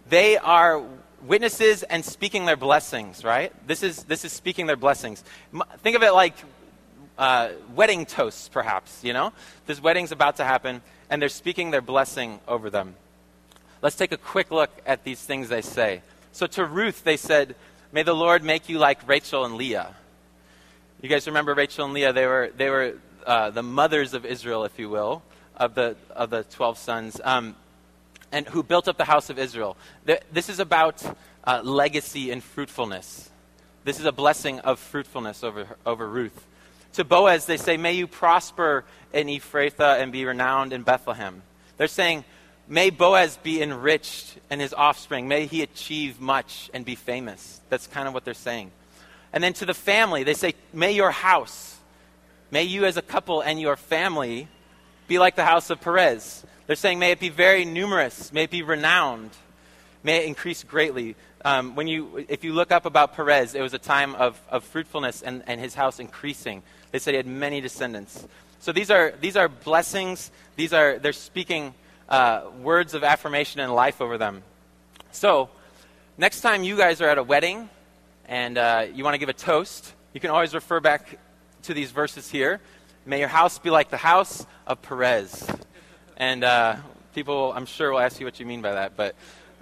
they 0.08 0.38
are 0.38 0.80
witnesses 1.26 1.82
and 1.82 2.04
speaking 2.04 2.44
their 2.44 2.56
blessings, 2.56 3.24
right? 3.24 3.52
This 3.66 3.82
is, 3.82 4.04
this 4.04 4.24
is 4.24 4.32
speaking 4.32 4.66
their 4.66 4.76
blessings. 4.76 5.24
Think 5.78 5.96
of 5.96 6.04
it 6.04 6.12
like 6.12 6.34
uh, 7.18 7.48
wedding 7.74 8.06
toasts, 8.06 8.48
perhaps, 8.48 9.02
you 9.02 9.12
know? 9.12 9.32
This 9.66 9.82
wedding's 9.82 10.12
about 10.12 10.36
to 10.36 10.44
happen, 10.44 10.82
and 11.10 11.20
they're 11.20 11.28
speaking 11.28 11.72
their 11.72 11.82
blessing 11.82 12.38
over 12.46 12.70
them. 12.70 12.94
Let's 13.82 13.96
take 13.96 14.12
a 14.12 14.18
quick 14.18 14.50
look 14.50 14.70
at 14.84 15.04
these 15.04 15.20
things 15.20 15.48
they 15.48 15.62
say. 15.62 16.02
So 16.32 16.46
to 16.48 16.64
Ruth, 16.64 17.02
they 17.02 17.16
said, 17.16 17.54
May 17.92 18.02
the 18.02 18.14
Lord 18.14 18.44
make 18.44 18.68
you 18.68 18.78
like 18.78 19.06
Rachel 19.08 19.44
and 19.44 19.54
Leah. 19.54 19.94
You 21.00 21.08
guys 21.08 21.26
remember 21.26 21.54
Rachel 21.54 21.86
and 21.86 21.94
Leah? 21.94 22.12
They 22.12 22.26
were, 22.26 22.50
they 22.54 22.68
were 22.68 22.94
uh, 23.26 23.50
the 23.50 23.62
mothers 23.62 24.12
of 24.12 24.26
Israel, 24.26 24.64
if 24.64 24.78
you 24.78 24.90
will, 24.90 25.22
of 25.56 25.74
the, 25.74 25.96
of 26.10 26.30
the 26.30 26.44
12 26.44 26.78
sons, 26.78 27.20
um, 27.24 27.56
and 28.30 28.46
who 28.48 28.62
built 28.62 28.86
up 28.86 28.98
the 28.98 29.04
house 29.04 29.30
of 29.30 29.38
Israel. 29.38 29.76
This 30.30 30.48
is 30.48 30.60
about 30.60 31.02
uh, 31.44 31.62
legacy 31.64 32.30
and 32.30 32.44
fruitfulness. 32.44 33.30
This 33.84 33.98
is 33.98 34.04
a 34.04 34.12
blessing 34.12 34.60
of 34.60 34.78
fruitfulness 34.78 35.42
over, 35.42 35.66
over 35.86 36.06
Ruth. 36.06 36.46
To 36.94 37.04
Boaz, 37.04 37.46
they 37.46 37.56
say, 37.56 37.76
May 37.76 37.94
you 37.94 38.06
prosper 38.06 38.84
in 39.12 39.28
Ephrathah 39.28 40.00
and 40.00 40.12
be 40.12 40.24
renowned 40.24 40.72
in 40.72 40.82
Bethlehem. 40.82 41.42
They're 41.76 41.88
saying, 41.88 42.24
May 42.70 42.90
Boaz 42.90 43.36
be 43.36 43.60
enriched 43.60 44.38
and 44.48 44.60
his 44.60 44.72
offspring. 44.72 45.26
May 45.26 45.46
he 45.46 45.62
achieve 45.62 46.20
much 46.20 46.70
and 46.72 46.84
be 46.84 46.94
famous. 46.94 47.60
That's 47.68 47.88
kind 47.88 48.06
of 48.06 48.14
what 48.14 48.24
they're 48.24 48.32
saying. 48.32 48.70
And 49.32 49.42
then 49.42 49.54
to 49.54 49.66
the 49.66 49.74
family, 49.74 50.22
they 50.22 50.34
say, 50.34 50.54
May 50.72 50.92
your 50.92 51.10
house, 51.10 51.76
may 52.52 52.62
you 52.62 52.84
as 52.84 52.96
a 52.96 53.02
couple 53.02 53.40
and 53.40 53.60
your 53.60 53.74
family 53.74 54.46
be 55.08 55.18
like 55.18 55.34
the 55.34 55.44
house 55.44 55.68
of 55.70 55.80
Perez. 55.80 56.44
They're 56.68 56.76
saying, 56.76 57.00
May 57.00 57.10
it 57.10 57.18
be 57.18 57.28
very 57.28 57.64
numerous, 57.64 58.32
may 58.32 58.44
it 58.44 58.50
be 58.50 58.62
renowned, 58.62 59.32
may 60.04 60.18
it 60.18 60.26
increase 60.26 60.62
greatly. 60.62 61.16
Um, 61.44 61.74
when 61.74 61.88
you, 61.88 62.24
if 62.28 62.44
you 62.44 62.52
look 62.52 62.70
up 62.70 62.86
about 62.86 63.16
Perez, 63.16 63.56
it 63.56 63.62
was 63.62 63.74
a 63.74 63.78
time 63.78 64.14
of, 64.14 64.40
of 64.48 64.62
fruitfulness 64.62 65.22
and, 65.22 65.42
and 65.48 65.60
his 65.60 65.74
house 65.74 65.98
increasing. 65.98 66.62
They 66.92 67.00
said 67.00 67.14
he 67.14 67.16
had 67.16 67.26
many 67.26 67.60
descendants. 67.60 68.28
So 68.60 68.70
these 68.70 68.92
are, 68.92 69.12
these 69.20 69.36
are 69.36 69.48
blessings. 69.48 70.30
These 70.54 70.72
are, 70.72 71.00
they're 71.00 71.12
speaking 71.12 71.74
uh, 72.10 72.42
words 72.60 72.94
of 72.94 73.04
affirmation 73.04 73.60
and 73.60 73.72
life 73.72 74.00
over 74.00 74.18
them. 74.18 74.42
So, 75.12 75.48
next 76.18 76.40
time 76.40 76.64
you 76.64 76.76
guys 76.76 77.00
are 77.00 77.08
at 77.08 77.18
a 77.18 77.22
wedding 77.22 77.68
and 78.26 78.58
uh, 78.58 78.86
you 78.92 79.04
want 79.04 79.14
to 79.14 79.18
give 79.18 79.28
a 79.28 79.34
toast, 79.34 79.94
you 80.12 80.20
can 80.20 80.30
always 80.30 80.54
refer 80.54 80.80
back 80.80 81.18
to 81.62 81.74
these 81.74 81.90
verses 81.90 82.30
here. 82.30 82.60
May 83.06 83.20
your 83.20 83.28
house 83.28 83.58
be 83.58 83.70
like 83.70 83.90
the 83.90 83.96
house 83.96 84.44
of 84.66 84.82
Perez. 84.82 85.48
And 86.16 86.44
uh, 86.44 86.76
people, 87.14 87.52
I'm 87.54 87.66
sure, 87.66 87.92
will 87.92 88.00
ask 88.00 88.20
you 88.20 88.26
what 88.26 88.38
you 88.40 88.46
mean 88.46 88.60
by 88.60 88.72
that. 88.72 88.96
But 88.96 89.14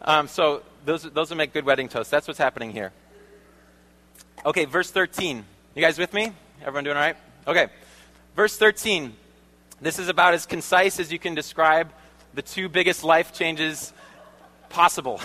um, 0.03 0.27
so 0.27 0.63
those, 0.85 1.03
those 1.03 1.31
will 1.31 1.37
make 1.37 1.53
good 1.53 1.65
wedding 1.65 1.89
toasts. 1.89 2.11
That's 2.11 2.27
what's 2.27 2.39
happening 2.39 2.73
here. 2.73 2.93
Okay, 4.45 4.65
verse 4.65 4.91
13. 4.91 5.45
You 5.75 5.83
guys 5.83 5.99
with 5.99 6.13
me? 6.13 6.33
Everyone 6.63 6.85
doing 6.85 6.97
all 6.97 7.03
right? 7.03 7.17
Okay. 7.47 7.69
Verse 8.35 8.57
13. 8.57 9.15
This 9.81 9.99
is 9.99 10.09
about 10.09 10.35
as 10.35 10.47
concise 10.47 10.99
as 10.99 11.13
you 11.13 11.19
can 11.19 11.35
describe 11.35 11.91
the 12.39 12.43
two 12.43 12.69
biggest 12.69 13.03
life 13.03 13.33
changes 13.33 13.93
possible. 14.69 15.21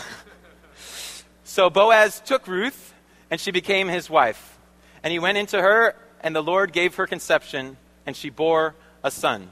so 1.43 1.69
Boaz 1.69 2.19
took 2.26 2.47
Ruth, 2.47 2.95
and 3.30 3.39
she 3.39 3.52
became 3.52 3.88
his 3.88 4.10
wife. 4.10 4.58
And 5.04 5.12
he 5.12 5.19
went 5.19 5.38
into 5.38 5.62
her, 5.62 5.95
and 6.21 6.36
the 6.36 6.41
Lord 6.41 6.73
gave 6.73 6.95
her 6.95 7.06
conception, 7.06 7.78
and 8.08 8.17
she 8.17 8.32
bore 8.32 8.73
a 9.04 9.12
son. 9.12 9.52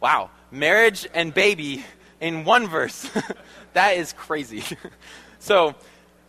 Wow. 0.00 0.30
Marriage 0.50 1.06
and 1.14 1.32
baby 1.32 1.84
in 2.20 2.44
one 2.44 2.66
verse. 2.66 3.08
that 3.74 3.96
is 3.96 4.12
crazy. 4.12 4.64
so 5.38 5.76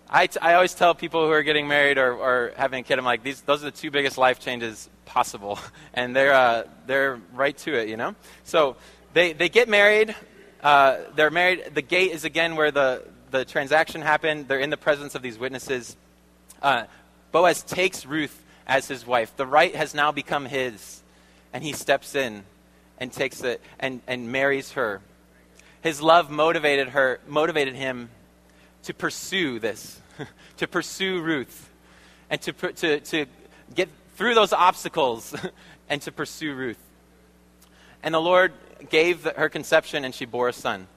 I, 0.07 0.27
t- 0.27 0.39
I 0.39 0.53
always 0.53 0.75
tell 0.75 0.93
people 0.93 1.25
who 1.25 1.31
are 1.31 1.41
getting 1.41 1.67
married 1.67 1.97
or, 1.97 2.13
or 2.13 2.53
having 2.57 2.81
a 2.81 2.83
kid, 2.83 2.99
I'm 2.99 3.05
like, 3.05 3.23
these, 3.23 3.41
those 3.41 3.63
are 3.63 3.71
the 3.71 3.77
two 3.77 3.89
biggest 3.89 4.19
life 4.19 4.39
changes 4.39 4.87
possible. 5.05 5.57
And 5.95 6.15
they're, 6.15 6.33
uh, 6.33 6.63
they're 6.85 7.19
right 7.33 7.57
to 7.57 7.73
it, 7.73 7.89
you 7.89 7.97
know? 7.97 8.15
So 8.43 8.77
they, 9.13 9.33
they 9.33 9.49
get 9.49 9.67
married. 9.67 10.15
Uh, 10.61 10.97
they're 11.15 11.31
married. 11.31 11.71
The 11.73 11.81
gate 11.81 12.11
is 12.11 12.25
again 12.25 12.55
where 12.55 12.71
the, 12.71 13.03
the 13.31 13.45
transaction 13.45 14.01
happened. 14.01 14.47
They're 14.47 14.59
in 14.59 14.69
the 14.69 14.77
presence 14.77 15.15
of 15.15 15.21
these 15.21 15.37
witnesses. 15.37 15.95
Uh, 16.61 16.83
Boaz 17.31 17.63
takes 17.63 18.05
Ruth 18.05 18.43
as 18.67 18.87
his 18.87 19.05
wife. 19.05 19.35
The 19.35 19.45
right 19.45 19.75
has 19.75 19.93
now 19.93 20.11
become 20.11 20.45
his. 20.45 21.01
And 21.53 21.63
he 21.63 21.73
steps 21.73 22.13
in 22.13 22.43
and 22.99 23.11
takes 23.11 23.43
it 23.43 23.61
and, 23.79 24.01
and 24.07 24.31
marries 24.31 24.73
her. 24.73 25.01
His 25.81 26.01
love 26.01 26.29
motivated 26.29 26.89
her, 26.89 27.19
motivated 27.27 27.73
him 27.73 28.09
to 28.83 28.93
pursue 28.93 29.59
this, 29.59 29.99
to 30.57 30.67
pursue 30.67 31.21
Ruth, 31.21 31.69
and 32.29 32.41
to, 32.41 32.53
to, 32.53 32.99
to 32.99 33.25
get 33.73 33.89
through 34.15 34.35
those 34.35 34.53
obstacles 34.53 35.33
and 35.89 36.01
to 36.03 36.11
pursue 36.11 36.53
Ruth. 36.53 36.79
And 38.03 38.13
the 38.13 38.21
Lord 38.21 38.53
gave 38.89 39.23
her 39.23 39.49
conception 39.49 40.05
and 40.05 40.13
she 40.13 40.25
bore 40.25 40.47
a 40.47 40.53
son. 40.53 40.87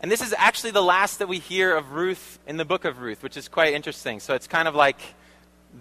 And 0.00 0.10
this 0.10 0.20
is 0.20 0.34
actually 0.36 0.72
the 0.72 0.82
last 0.82 1.18
that 1.18 1.28
we 1.28 1.38
hear 1.38 1.74
of 1.74 1.92
Ruth 1.92 2.38
in 2.46 2.58
the 2.58 2.64
book 2.64 2.84
of 2.84 3.00
Ruth, 3.00 3.22
which 3.22 3.36
is 3.36 3.48
quite 3.48 3.74
interesting. 3.74 4.20
So 4.20 4.34
it's 4.34 4.46
kind 4.46 4.68
of 4.68 4.74
like 4.74 4.98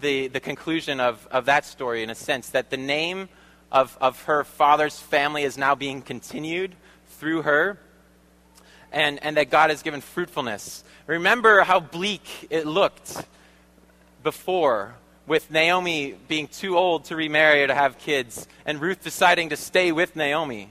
the, 0.01 0.27
the 0.27 0.39
conclusion 0.39 0.99
of, 0.99 1.27
of 1.31 1.45
that 1.45 1.65
story 1.65 2.01
in 2.01 2.09
a 2.09 2.15
sense 2.15 2.49
that 2.49 2.69
the 2.69 2.77
name 2.77 3.29
of, 3.71 3.97
of 3.99 4.23
her 4.23 4.43
father's 4.43 4.99
family 4.99 5.43
is 5.43 5.57
now 5.57 5.75
being 5.75 6.01
continued 6.01 6.75
through 7.07 7.41
her, 7.43 7.77
and, 8.91 9.21
and 9.23 9.37
that 9.37 9.49
God 9.49 9.69
has 9.69 9.83
given 9.83 10.01
fruitfulness. 10.01 10.83
Remember 11.07 11.61
how 11.61 11.79
bleak 11.79 12.47
it 12.49 12.65
looked 12.65 13.25
before 14.23 14.95
with 15.27 15.51
Naomi 15.51 16.15
being 16.27 16.47
too 16.47 16.77
old 16.77 17.05
to 17.05 17.15
remarry 17.15 17.63
or 17.63 17.67
to 17.67 17.75
have 17.75 17.97
kids, 17.97 18.47
and 18.65 18.79
Ruth 18.79 19.03
deciding 19.03 19.49
to 19.49 19.57
stay 19.57 19.91
with 19.91 20.15
Naomi 20.15 20.69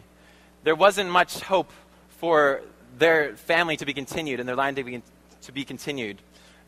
there 0.64 0.74
wasn't 0.74 1.10
much 1.10 1.40
hope 1.40 1.70
for 2.18 2.62
their 2.98 3.36
family 3.36 3.76
to 3.76 3.86
be 3.86 3.92
continued 3.92 4.40
and 4.40 4.48
their 4.48 4.56
line 4.56 4.74
to 4.74 4.82
be, 4.82 5.02
to 5.42 5.52
be 5.52 5.64
continued. 5.64 6.18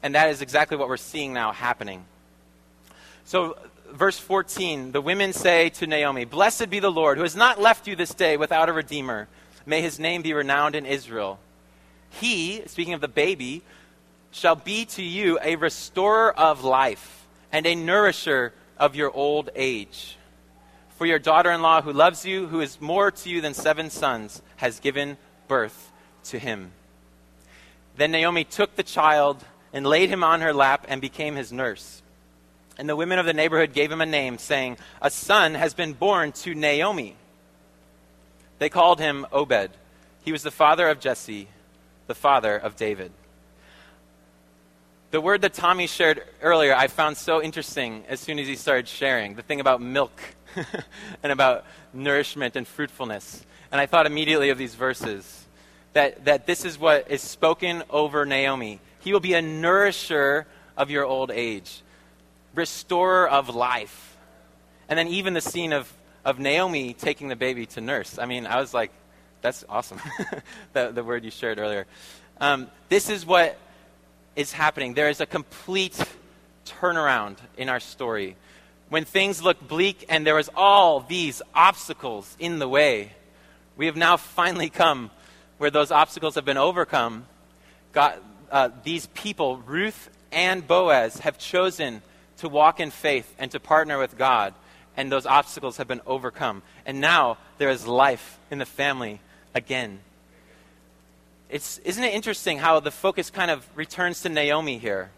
And 0.03 0.15
that 0.15 0.29
is 0.31 0.43
exactly 0.43 0.77
what 0.77 0.89
we're 0.89 0.99
seeing 0.99 1.33
now 1.33 1.53
happening. 1.53 2.05
So, 3.25 3.57
verse 3.91 4.19
14 4.19 4.93
the 4.93 5.01
women 5.01 5.33
say 5.33 5.71
to 5.71 5.87
Naomi, 5.87 6.25
Blessed 6.25 6.71
be 6.71 6.79
the 6.79 6.93
Lord, 6.93 7.17
who 7.17 7.23
has 7.23 7.35
not 7.35 7.61
left 7.61 7.87
you 7.87 7.97
this 7.97 8.15
day 8.15 8.37
without 8.37 8.69
a 8.69 8.73
redeemer. 8.73 9.29
May 9.65 9.83
his 9.83 9.99
name 9.99 10.23
be 10.23 10.33
renowned 10.33 10.77
in 10.77 10.87
Israel. 10.87 11.41
He, 12.11 12.63
speaking 12.67 12.95
of 12.95 13.01
the 13.01 13.09
baby, 13.09 13.63
shall 14.31 14.55
be 14.55 14.85
to 14.85 15.03
you 15.03 15.39
a 15.43 15.57
restorer 15.57 16.33
of 16.39 16.63
life 16.63 17.27
and 17.51 17.67
a 17.67 17.75
nourisher 17.75 18.53
of 18.77 18.95
your 18.95 19.11
old 19.11 19.51
age. 19.57 20.17
For 20.97 21.07
your 21.07 21.19
daughter 21.19 21.51
in 21.51 21.61
law, 21.61 21.83
who 21.83 21.93
loves 21.93 22.25
you, 22.25 22.47
who 22.47 22.61
is 22.61 22.81
more 22.81 23.11
to 23.11 23.29
you 23.29 23.41
than 23.41 23.53
seven 23.53 23.91
sons, 23.91 24.43
has 24.57 24.81
given 24.81 25.19
birth 25.47 25.93
to 26.25 26.39
him. 26.39 26.73
Then 27.97 28.13
Naomi 28.13 28.45
took 28.45 28.77
the 28.77 28.83
child 28.83 29.45
and 29.73 29.87
laid 29.87 30.09
him 30.09 30.25
on 30.25 30.41
her 30.41 30.55
lap 30.55 30.87
and 30.89 31.01
became 31.01 31.37
his 31.37 31.53
nurse. 31.53 32.03
And 32.79 32.89
the 32.89 32.97
women 32.97 33.19
of 33.19 33.27
the 33.27 33.35
neighborhood 33.35 33.73
gave 33.73 33.93
him 33.93 34.01
a 34.01 34.07
name, 34.07 34.39
saying, 34.39 34.79
A 35.03 35.11
son 35.11 35.55
has 35.55 35.75
been 35.75 35.93
born 35.93 36.33
to 36.33 36.55
Naomi. 36.55 37.17
They 38.59 38.69
called 38.69 38.99
him 38.99 39.27
Obed. 39.33 39.71
He 40.25 40.33
was 40.33 40.43
the 40.43 40.51
father 40.51 40.89
of 40.89 41.01
Jesse, 41.01 41.49
the 42.07 42.15
father 42.15 42.57
of 42.57 42.77
David. 42.77 43.13
The 45.11 45.21
word 45.21 45.43
that 45.43 45.55
Tommy 45.55 45.87
shared 45.87 46.23
earlier, 46.43 46.75
I 46.75 46.89
found 46.89 47.17
so 47.17 47.43
interesting 47.43 48.05
as 48.09 48.21
soon 48.21 48.39
as 48.39 48.47
he 48.47 48.57
started 48.57 48.89
sharing 48.89 49.35
the 49.35 49.43
thing 49.43 49.61
about 49.61 49.81
milk 49.81 50.21
and 51.23 51.33
about 51.33 51.64
nourishment 51.92 52.57
and 52.57 52.66
fruitfulness. 52.66 53.45
And 53.71 53.81
I 53.81 53.87
thought 53.87 54.07
immediately 54.07 54.51
of 54.51 54.59
these 54.59 54.75
verses 54.75 55.47
that, 55.92 56.25
that 56.27 56.47
this 56.47 56.64
is 56.64 56.79
what 56.79 57.11
is 57.11 57.23
spoken 57.23 57.83
over 57.90 58.27
Naomi. 58.27 58.81
He 59.01 59.12
will 59.12 59.21
be 59.21 59.35
a 59.35 59.42
nourisher 59.42 60.47
of 60.77 60.90
your 60.90 61.05
old 61.05 61.31
age, 61.31 61.83
restorer 62.55 63.29
of 63.29 63.55
life. 63.55 64.16
And 64.88 64.99
then 64.99 65.09
even 65.09 65.35
the 65.35 65.40
scene 65.40 65.73
of, 65.73 65.92
of 66.25 66.38
Naomi 66.38 66.92
taking 66.92 67.29
the 67.29 67.37
baby 67.37 67.66
to 67.66 67.81
nurse. 67.81 68.19
I 68.19 68.27
mean, 68.27 68.47
I 68.47 68.61
was 68.61 68.75
like, 68.75 68.92
that's 69.42 69.64
awesome, 69.69 70.01
the, 70.73 70.90
the 70.90 71.05
word 71.05 71.25
you 71.25 71.31
shared 71.31 71.59
earlier. 71.59 71.87
Um, 72.40 72.69
this 72.88 73.09
is 73.09 73.25
what 73.25 73.59
is 74.35 74.53
happening. 74.53 74.95
There 74.95 75.09
is 75.09 75.21
a 75.21 75.27
complete 75.27 75.99
turnaround 76.66 77.37
in 77.57 77.69
our 77.69 77.81
story 77.81 78.37
when 78.88 79.05
things 79.05 79.42
looked 79.42 79.66
bleak 79.66 80.05
and 80.09 80.27
there 80.27 80.35
was 80.35 80.49
all 80.55 81.01
these 81.01 81.42
obstacles 81.55 82.37
in 82.38 82.59
the 82.59 82.68
way, 82.68 83.12
we 83.77 83.87
have 83.87 83.96
now 83.96 84.16
finally 84.16 84.70
come 84.70 85.11
where 85.59 85.70
those 85.70 85.90
obstacles 85.90 86.35
have 86.35 86.44
been 86.44 86.57
overcome. 86.57 87.27
God, 87.92 88.18
uh, 88.51 88.70
these 88.85 89.07
people, 89.09 89.59
Ruth 89.59 90.11
and 90.31 90.66
Boaz, 90.66 91.18
have 91.18 91.38
chosen 91.38 92.03
to 92.38 92.49
walk 92.49 92.81
in 92.81 92.90
faith 92.90 93.35
and 93.38 93.51
to 93.51 93.61
partner 93.61 93.99
with 93.99 94.16
God, 94.16 94.55
and 94.96 95.11
those 95.11 95.27
obstacles 95.27 95.79
have 95.79 95.88
been 95.88 96.03
overcome. 96.07 96.62
And 96.85 97.01
now 97.01 97.38
there 97.59 97.70
is 97.70 97.87
life 97.87 98.38
in 98.51 98.59
the 98.59 98.66
family 98.66 99.20
again. 99.55 100.01
It's, 101.49 101.79
isn't 101.79 102.03
it 102.03 102.12
interesting 102.12 102.59
how 102.59 102.81
the 102.81 102.90
focus 102.90 103.31
kind 103.31 103.51
of 103.51 103.66
returns 103.77 104.22
to 104.22 104.29
Naomi 104.29 104.79
here? 104.79 105.11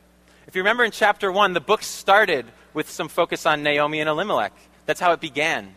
If 0.49 0.57
you 0.57 0.63
remember 0.63 0.83
in 0.83 0.93
chapter 0.93 1.31
1, 1.31 1.53
the 1.53 1.61
book 1.61 1.83
started 1.83 2.47
with 2.73 2.89
some 2.89 3.09
focus 3.09 3.45
on 3.45 3.63
Naomi 3.63 4.01
and 4.01 4.09
Elimelech. 4.09 4.55
That's 4.87 4.99
how 4.99 5.13
it 5.13 5.21
began. 5.21 5.75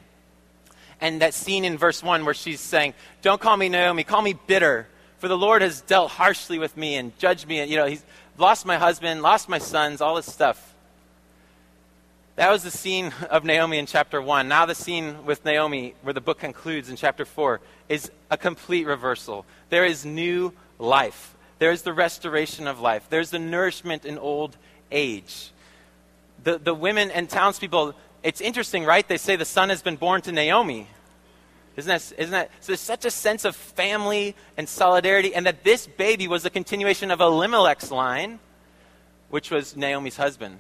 And 1.01 1.21
that 1.21 1.33
scene 1.33 1.65
in 1.65 1.77
verse 1.77 2.01
1 2.01 2.23
where 2.23 2.33
she's 2.33 2.61
saying, 2.61 2.93
Don't 3.21 3.41
call 3.41 3.57
me 3.57 3.67
Naomi, 3.67 4.05
call 4.05 4.21
me 4.21 4.33
bitter, 4.47 4.87
for 5.17 5.27
the 5.27 5.37
Lord 5.37 5.61
has 5.61 5.81
dealt 5.81 6.11
harshly 6.11 6.57
with 6.57 6.77
me 6.77 6.95
and 6.95 7.17
judged 7.19 7.49
me. 7.49 7.61
You 7.65 7.75
know, 7.75 7.85
he's 7.85 8.05
lost 8.37 8.65
my 8.65 8.77
husband, 8.77 9.21
lost 9.21 9.49
my 9.49 9.57
sons, 9.57 9.99
all 9.99 10.15
this 10.15 10.31
stuff. 10.31 10.73
That 12.37 12.49
was 12.49 12.63
the 12.63 12.71
scene 12.71 13.11
of 13.29 13.43
Naomi 13.43 13.77
in 13.77 13.87
chapter 13.87 14.21
1. 14.21 14.47
Now, 14.47 14.65
the 14.65 14.73
scene 14.73 15.25
with 15.25 15.43
Naomi, 15.43 15.95
where 16.01 16.13
the 16.13 16.21
book 16.21 16.39
concludes 16.39 16.89
in 16.89 16.95
chapter 16.95 17.25
4, 17.25 17.59
is 17.89 18.09
a 18.29 18.37
complete 18.37 18.87
reversal. 18.87 19.45
There 19.69 19.83
is 19.83 20.05
new 20.05 20.53
life, 20.79 21.35
there 21.61 21.71
is 21.71 21.83
the 21.83 21.93
restoration 21.93 22.67
of 22.67 22.79
life, 22.79 23.05
there's 23.11 23.29
the 23.29 23.37
nourishment 23.37 24.03
in 24.03 24.17
old 24.17 24.57
age. 24.91 25.51
The, 26.43 26.57
the 26.57 26.73
women 26.73 27.11
and 27.11 27.29
townspeople, 27.29 27.93
it's 28.23 28.41
interesting, 28.41 28.83
right? 28.83 29.07
They 29.07 29.17
say 29.17 29.35
the 29.35 29.45
son 29.45 29.69
has 29.69 29.83
been 29.83 29.95
born 29.95 30.23
to 30.23 30.31
Naomi. 30.31 30.87
Isn't 31.75 31.87
that, 31.87 32.13
isn't 32.17 32.31
that 32.31 32.49
so? 32.61 32.71
There's 32.71 32.79
such 32.79 33.05
a 33.05 33.11
sense 33.11 33.45
of 33.45 33.55
family 33.55 34.35
and 34.57 34.67
solidarity, 34.67 35.35
and 35.35 35.45
that 35.45 35.63
this 35.63 35.85
baby 35.85 36.27
was 36.27 36.45
a 36.45 36.49
continuation 36.49 37.11
of 37.11 37.21
Elimelech's 37.21 37.91
line, 37.91 38.39
which 39.29 39.51
was 39.51 39.77
Naomi's 39.77 40.17
husband. 40.17 40.57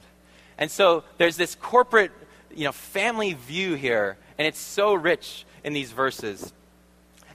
And 0.59 0.69
so 0.69 1.03
there's 1.17 1.35
this 1.35 1.55
corporate, 1.55 2.11
you 2.53 2.65
know, 2.65 2.71
family 2.71 3.33
view 3.33 3.73
here, 3.73 4.17
and 4.37 4.47
it's 4.47 4.59
so 4.59 4.93
rich 4.93 5.47
in 5.63 5.73
these 5.73 5.91
verses. 5.91 6.53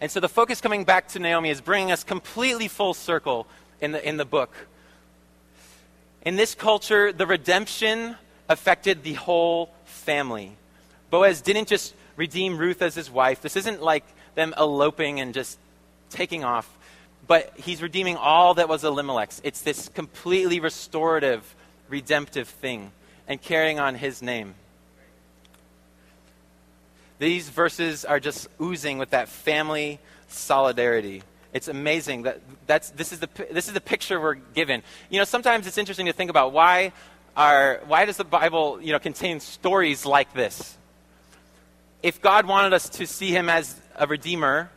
And 0.00 0.10
so 0.10 0.20
the 0.20 0.28
focus 0.28 0.60
coming 0.60 0.84
back 0.84 1.08
to 1.08 1.18
Naomi 1.18 1.50
is 1.50 1.60
bringing 1.60 1.90
us 1.90 2.04
completely 2.04 2.68
full 2.68 2.94
circle 2.94 3.46
in 3.80 3.92
the, 3.92 4.06
in 4.06 4.16
the 4.16 4.24
book. 4.24 4.54
In 6.22 6.36
this 6.36 6.54
culture, 6.54 7.12
the 7.12 7.26
redemption 7.26 8.16
affected 8.48 9.02
the 9.02 9.14
whole 9.14 9.70
family. 9.84 10.52
Boaz 11.10 11.40
didn't 11.40 11.68
just 11.68 11.94
redeem 12.16 12.58
Ruth 12.58 12.82
as 12.82 12.94
his 12.94 13.10
wife. 13.10 13.40
This 13.42 13.56
isn't 13.56 13.82
like 13.82 14.04
them 14.34 14.54
eloping 14.58 15.20
and 15.20 15.32
just 15.32 15.58
taking 16.10 16.44
off, 16.44 16.68
but 17.26 17.52
he's 17.56 17.82
redeeming 17.82 18.16
all 18.16 18.54
that 18.54 18.68
was 18.68 18.84
Elimelech's. 18.84 19.40
It's 19.44 19.62
this 19.62 19.88
completely 19.88 20.60
restorative, 20.60 21.54
redemptive 21.88 22.48
thing 22.48 22.92
and 23.28 23.40
carrying 23.40 23.78
on 23.78 23.94
his 23.94 24.22
name. 24.22 24.54
These 27.18 27.48
verses 27.48 28.04
are 28.04 28.20
just 28.20 28.48
oozing 28.60 28.98
with 28.98 29.10
that 29.10 29.28
family 29.28 30.00
solidarity. 30.28 31.22
It's 31.52 31.68
amazing 31.68 32.22
that 32.22 32.40
that's, 32.66 32.90
this, 32.90 33.12
is 33.12 33.20
the, 33.20 33.28
this 33.50 33.68
is 33.68 33.74
the 33.74 33.80
picture 33.80 34.20
we're 34.20 34.34
given. 34.34 34.82
You 35.08 35.18
know, 35.18 35.24
sometimes 35.24 35.66
it's 35.66 35.78
interesting 35.78 36.06
to 36.06 36.12
think 36.12 36.28
about 36.28 36.52
why, 36.52 36.92
are, 37.36 37.80
why 37.86 38.04
does 38.04 38.18
the 38.18 38.24
Bible 38.24 38.80
you 38.82 38.92
know, 38.92 38.98
contain 38.98 39.40
stories 39.40 40.04
like 40.04 40.32
this? 40.34 40.76
If 42.02 42.20
God 42.20 42.46
wanted 42.46 42.74
us 42.74 42.88
to 42.90 43.06
see 43.06 43.30
him 43.30 43.48
as 43.48 43.80
a 43.94 44.06
redeemer, 44.06 44.70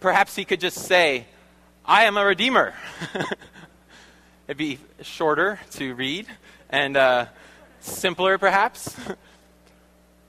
perhaps 0.00 0.36
he 0.36 0.44
could 0.44 0.60
just 0.60 0.78
say, 0.78 1.26
I 1.84 2.04
am 2.04 2.18
a 2.18 2.24
redeemer. 2.24 2.74
It'd 4.46 4.58
be 4.58 4.78
shorter 5.00 5.58
to 5.72 5.94
read 5.94 6.26
and 6.68 6.96
uh, 6.96 7.26
simpler, 7.80 8.38
perhaps. 8.38 8.94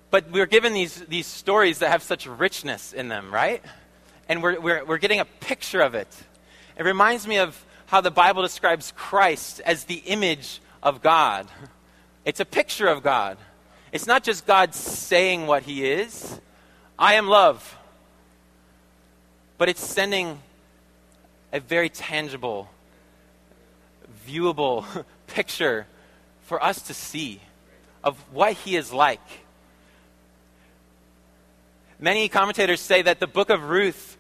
but 0.10 0.32
we're 0.32 0.46
given 0.46 0.74
these, 0.74 1.02
these 1.06 1.28
stories 1.28 1.80
that 1.80 1.90
have 1.90 2.02
such 2.02 2.26
richness 2.26 2.94
in 2.94 3.10
them, 3.10 3.34
right? 3.34 3.62
And 4.30 4.42
we're, 4.42 4.60
we're, 4.60 4.86
we're 4.86 4.98
getting 4.98 5.20
a 5.20 5.26
picture 5.26 5.82
of 5.82 5.96
it. 5.96 6.08
It 6.78 6.84
reminds 6.84 7.28
me 7.28 7.38
of 7.38 7.66
how 7.88 8.02
the 8.02 8.12
Bible 8.12 8.42
describes 8.42 8.94
Christ 8.96 9.62
as 9.66 9.86
the 9.86 10.02
image 10.06 10.62
of 10.84 11.02
God. 11.02 11.48
It's 12.26 12.40
a 12.40 12.46
picture 12.46 12.88
of 12.88 13.04
God. 13.04 13.38
It's 13.92 14.06
not 14.06 14.24
just 14.24 14.46
God 14.46 14.74
saying 14.74 15.48
what 15.48 15.64
he 15.64 15.90
is, 15.90 16.40
I 17.00 17.16
am 17.16 17.28
love. 17.28 17.78
But 19.58 19.70
it's 19.70 19.84
sending 19.84 20.40
a 21.52 21.60
very 21.60 21.90
tangible, 21.90 22.70
viewable 24.28 24.86
picture 25.28 25.88
for 26.44 26.64
us 26.64 26.82
to 26.84 26.94
see 26.94 27.42
of 28.04 28.18
what 28.32 28.54
he 28.54 28.76
is 28.76 28.94
like. 28.94 29.47
Many 32.00 32.30
commentators 32.30 32.80
say 32.80 33.02
that 33.02 33.20
the 33.20 33.26
book 33.26 33.50
of 33.50 33.70
Ruth 33.70 34.18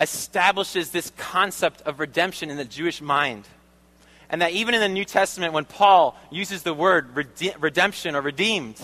establishes 0.00 0.90
this 0.90 1.10
concept 1.16 1.82
of 1.82 1.98
redemption 1.98 2.48
in 2.48 2.56
the 2.56 2.64
Jewish 2.64 3.00
mind. 3.00 3.44
And 4.30 4.40
that 4.40 4.52
even 4.52 4.74
in 4.74 4.80
the 4.80 4.88
New 4.88 5.04
Testament, 5.04 5.52
when 5.52 5.64
Paul 5.64 6.16
uses 6.30 6.62
the 6.62 6.74
word 6.74 7.16
rede- 7.16 7.56
redemption 7.58 8.14
or 8.14 8.20
redeemed, 8.20 8.76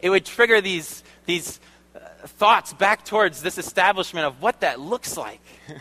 it 0.00 0.10
would 0.10 0.26
trigger 0.26 0.60
these, 0.60 1.02
these 1.24 1.60
uh, 1.94 2.00
thoughts 2.26 2.74
back 2.74 3.06
towards 3.06 3.40
this 3.40 3.56
establishment 3.56 4.26
of 4.26 4.42
what 4.42 4.60
that 4.60 4.78
looks 4.78 5.16
like. 5.16 5.40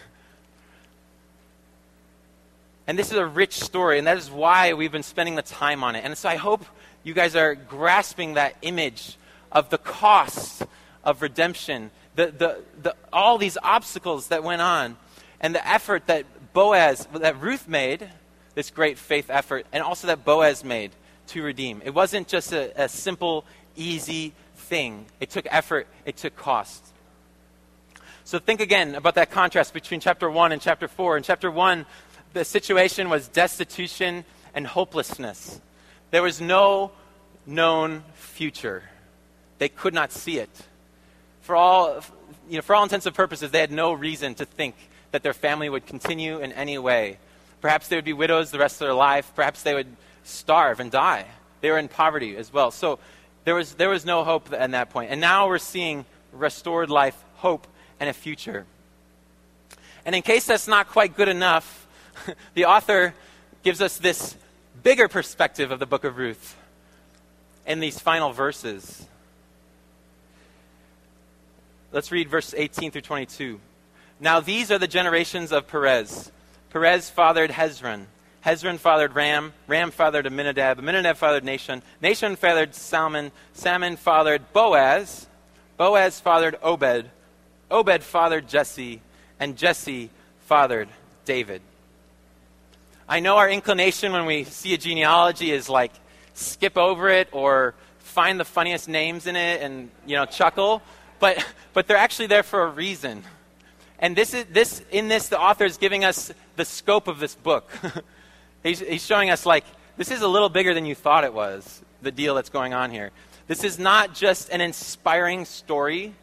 and 2.87 2.97
this 2.97 3.11
is 3.11 3.17
a 3.17 3.25
rich 3.25 3.59
story, 3.59 3.97
and 3.97 4.07
that 4.07 4.17
is 4.17 4.31
why 4.31 4.73
we've 4.73 4.91
been 4.91 5.03
spending 5.03 5.35
the 5.35 5.41
time 5.41 5.83
on 5.83 5.95
it. 5.95 6.05
And 6.05 6.17
so 6.17 6.29
I 6.29 6.37
hope 6.37 6.63
you 7.03 7.13
guys 7.13 7.35
are 7.35 7.55
grasping 7.55 8.35
that 8.35 8.55
image 8.61 9.17
of 9.51 9.69
the 9.69 9.77
cost 9.77 10.63
of 11.03 11.21
redemption, 11.21 11.91
the, 12.15 12.27
the, 12.27 12.61
the, 12.81 12.95
all 13.11 13.37
these 13.37 13.57
obstacles 13.63 14.27
that 14.27 14.43
went 14.43 14.61
on, 14.61 14.97
and 15.39 15.55
the 15.55 15.67
effort 15.67 16.07
that 16.07 16.25
Boaz, 16.53 17.07
that 17.13 17.41
Ruth 17.41 17.67
made, 17.67 18.09
this 18.55 18.69
great 18.69 18.97
faith 18.97 19.29
effort, 19.29 19.65
and 19.71 19.83
also 19.83 20.07
that 20.07 20.25
Boaz 20.25 20.63
made 20.63 20.91
to 21.27 21.41
redeem. 21.41 21.81
It 21.83 21.93
wasn't 21.93 22.27
just 22.27 22.51
a, 22.51 22.83
a 22.83 22.89
simple, 22.89 23.45
easy 23.75 24.33
thing, 24.55 25.05
it 25.19 25.29
took 25.29 25.47
effort, 25.49 25.87
it 26.05 26.17
took 26.17 26.35
cost. 26.35 26.85
So 28.23 28.39
think 28.39 28.61
again 28.61 28.95
about 28.95 29.15
that 29.15 29.31
contrast 29.31 29.73
between 29.73 29.99
chapter 29.99 30.29
1 30.29 30.51
and 30.51 30.61
chapter 30.61 30.87
4. 30.87 31.17
In 31.17 31.23
chapter 31.23 31.49
1, 31.51 31.85
the 32.33 32.45
situation 32.45 33.09
was 33.09 33.27
destitution 33.27 34.23
and 34.53 34.65
hopelessness. 34.65 35.59
There 36.11 36.23
was 36.23 36.39
no 36.39 36.91
known 37.45 38.03
future. 38.13 38.83
They 39.57 39.69
could 39.69 39.93
not 39.93 40.11
see 40.11 40.37
it. 40.37 40.49
For 41.41 41.55
all, 41.55 42.01
you 42.49 42.57
know, 42.57 42.61
for 42.61 42.75
all 42.75 42.83
intents 42.83 43.05
and 43.05 43.15
purposes, 43.15 43.51
they 43.51 43.59
had 43.59 43.71
no 43.71 43.93
reason 43.93 44.35
to 44.35 44.45
think 44.45 44.75
that 45.11 45.23
their 45.23 45.33
family 45.33 45.69
would 45.69 45.85
continue 45.85 46.39
in 46.39 46.51
any 46.53 46.77
way. 46.77 47.17
Perhaps 47.59 47.87
they 47.87 47.95
would 47.95 48.05
be 48.05 48.13
widows 48.13 48.51
the 48.51 48.59
rest 48.59 48.75
of 48.75 48.87
their 48.87 48.93
life. 48.93 49.31
Perhaps 49.35 49.63
they 49.63 49.73
would 49.73 49.95
starve 50.23 50.79
and 50.79 50.91
die. 50.91 51.25
They 51.61 51.69
were 51.69 51.77
in 51.77 51.87
poverty 51.87 52.35
as 52.37 52.51
well. 52.51 52.71
So 52.71 52.99
there 53.43 53.55
was, 53.55 53.75
there 53.75 53.89
was 53.89 54.05
no 54.05 54.23
hope 54.23 54.51
at 54.51 54.71
that 54.71 54.89
point. 54.89 55.11
And 55.11 55.21
now 55.21 55.47
we're 55.47 55.57
seeing 55.59 56.05
restored 56.31 56.89
life, 56.89 57.21
hope, 57.35 57.67
and 57.99 58.09
a 58.09 58.13
future. 58.13 58.65
And 60.05 60.15
in 60.15 60.21
case 60.21 60.45
that's 60.45 60.67
not 60.67 60.87
quite 60.87 61.15
good 61.15 61.27
enough, 61.27 61.87
the 62.53 62.65
author 62.65 63.13
gives 63.63 63.81
us 63.81 63.97
this 63.97 64.35
bigger 64.81 65.07
perspective 65.07 65.71
of 65.71 65.79
the 65.79 65.85
book 65.85 66.03
of 66.03 66.17
Ruth 66.17 66.57
in 67.65 67.79
these 67.79 67.99
final 67.99 68.31
verses. 68.31 69.05
Let's 71.91 72.11
read 72.11 72.29
verse 72.29 72.53
18 72.55 72.91
through 72.91 73.01
22. 73.01 73.59
Now 74.19 74.39
these 74.39 74.71
are 74.71 74.77
the 74.77 74.87
generations 74.87 75.51
of 75.51 75.67
Perez. 75.67 76.31
Perez 76.69 77.09
fathered 77.09 77.51
Hezron. 77.51 78.05
Hezron 78.45 78.77
fathered 78.77 79.13
Ram. 79.13 79.53
Ram 79.67 79.91
fathered 79.91 80.25
Amminadab. 80.25 80.79
Amminadab 80.79 81.17
fathered 81.17 81.43
Nahshon. 81.43 81.81
Nahshon 82.01 82.37
fathered 82.37 82.73
Salmon. 82.73 83.31
Salmon 83.53 83.97
fathered 83.97 84.53
Boaz. 84.53 85.27
Boaz 85.77 86.19
fathered 86.19 86.57
Obed. 86.63 87.09
Obed 87.69 88.03
fathered 88.03 88.47
Jesse. 88.47 89.01
And 89.39 89.57
Jesse 89.57 90.09
fathered 90.45 90.87
David. 91.25 91.61
I 93.07 93.19
know 93.19 93.35
our 93.35 93.49
inclination 93.49 94.13
when 94.13 94.25
we 94.25 94.45
see 94.45 94.73
a 94.73 94.77
genealogy 94.77 95.51
is 95.51 95.67
like 95.67 95.91
skip 96.33 96.77
over 96.77 97.09
it 97.09 97.27
or 97.33 97.73
find 97.99 98.39
the 98.39 98.45
funniest 98.45 98.87
names 98.87 99.27
in 99.27 99.35
it 99.35 99.61
and 99.61 99.89
you 100.05 100.15
know 100.15 100.25
chuckle, 100.25 100.81
but 101.21 101.45
but 101.73 101.87
they're 101.87 101.95
actually 101.95 102.27
there 102.27 102.43
for 102.43 102.63
a 102.63 102.67
reason. 102.67 103.23
And 103.99 104.15
this 104.15 104.33
is 104.33 104.45
this 104.45 104.83
in 104.91 105.07
this 105.07 105.29
the 105.29 105.39
author 105.39 105.63
is 105.63 105.77
giving 105.77 106.03
us 106.03 106.33
the 106.57 106.65
scope 106.65 107.07
of 107.07 107.19
this 107.19 107.35
book. 107.35 107.69
he's, 108.63 108.79
he's 108.79 109.05
showing 109.05 109.29
us 109.29 109.45
like 109.45 109.63
this 109.95 110.11
is 110.11 110.21
a 110.21 110.27
little 110.27 110.49
bigger 110.49 110.73
than 110.73 110.85
you 110.85 110.95
thought 110.95 111.23
it 111.23 111.33
was. 111.33 111.81
The 112.01 112.11
deal 112.11 112.33
that's 112.33 112.49
going 112.49 112.73
on 112.73 112.89
here. 112.89 113.11
This 113.47 113.63
is 113.63 113.77
not 113.77 114.15
just 114.15 114.49
an 114.49 114.59
inspiring 114.59 115.45
story, 115.45 116.15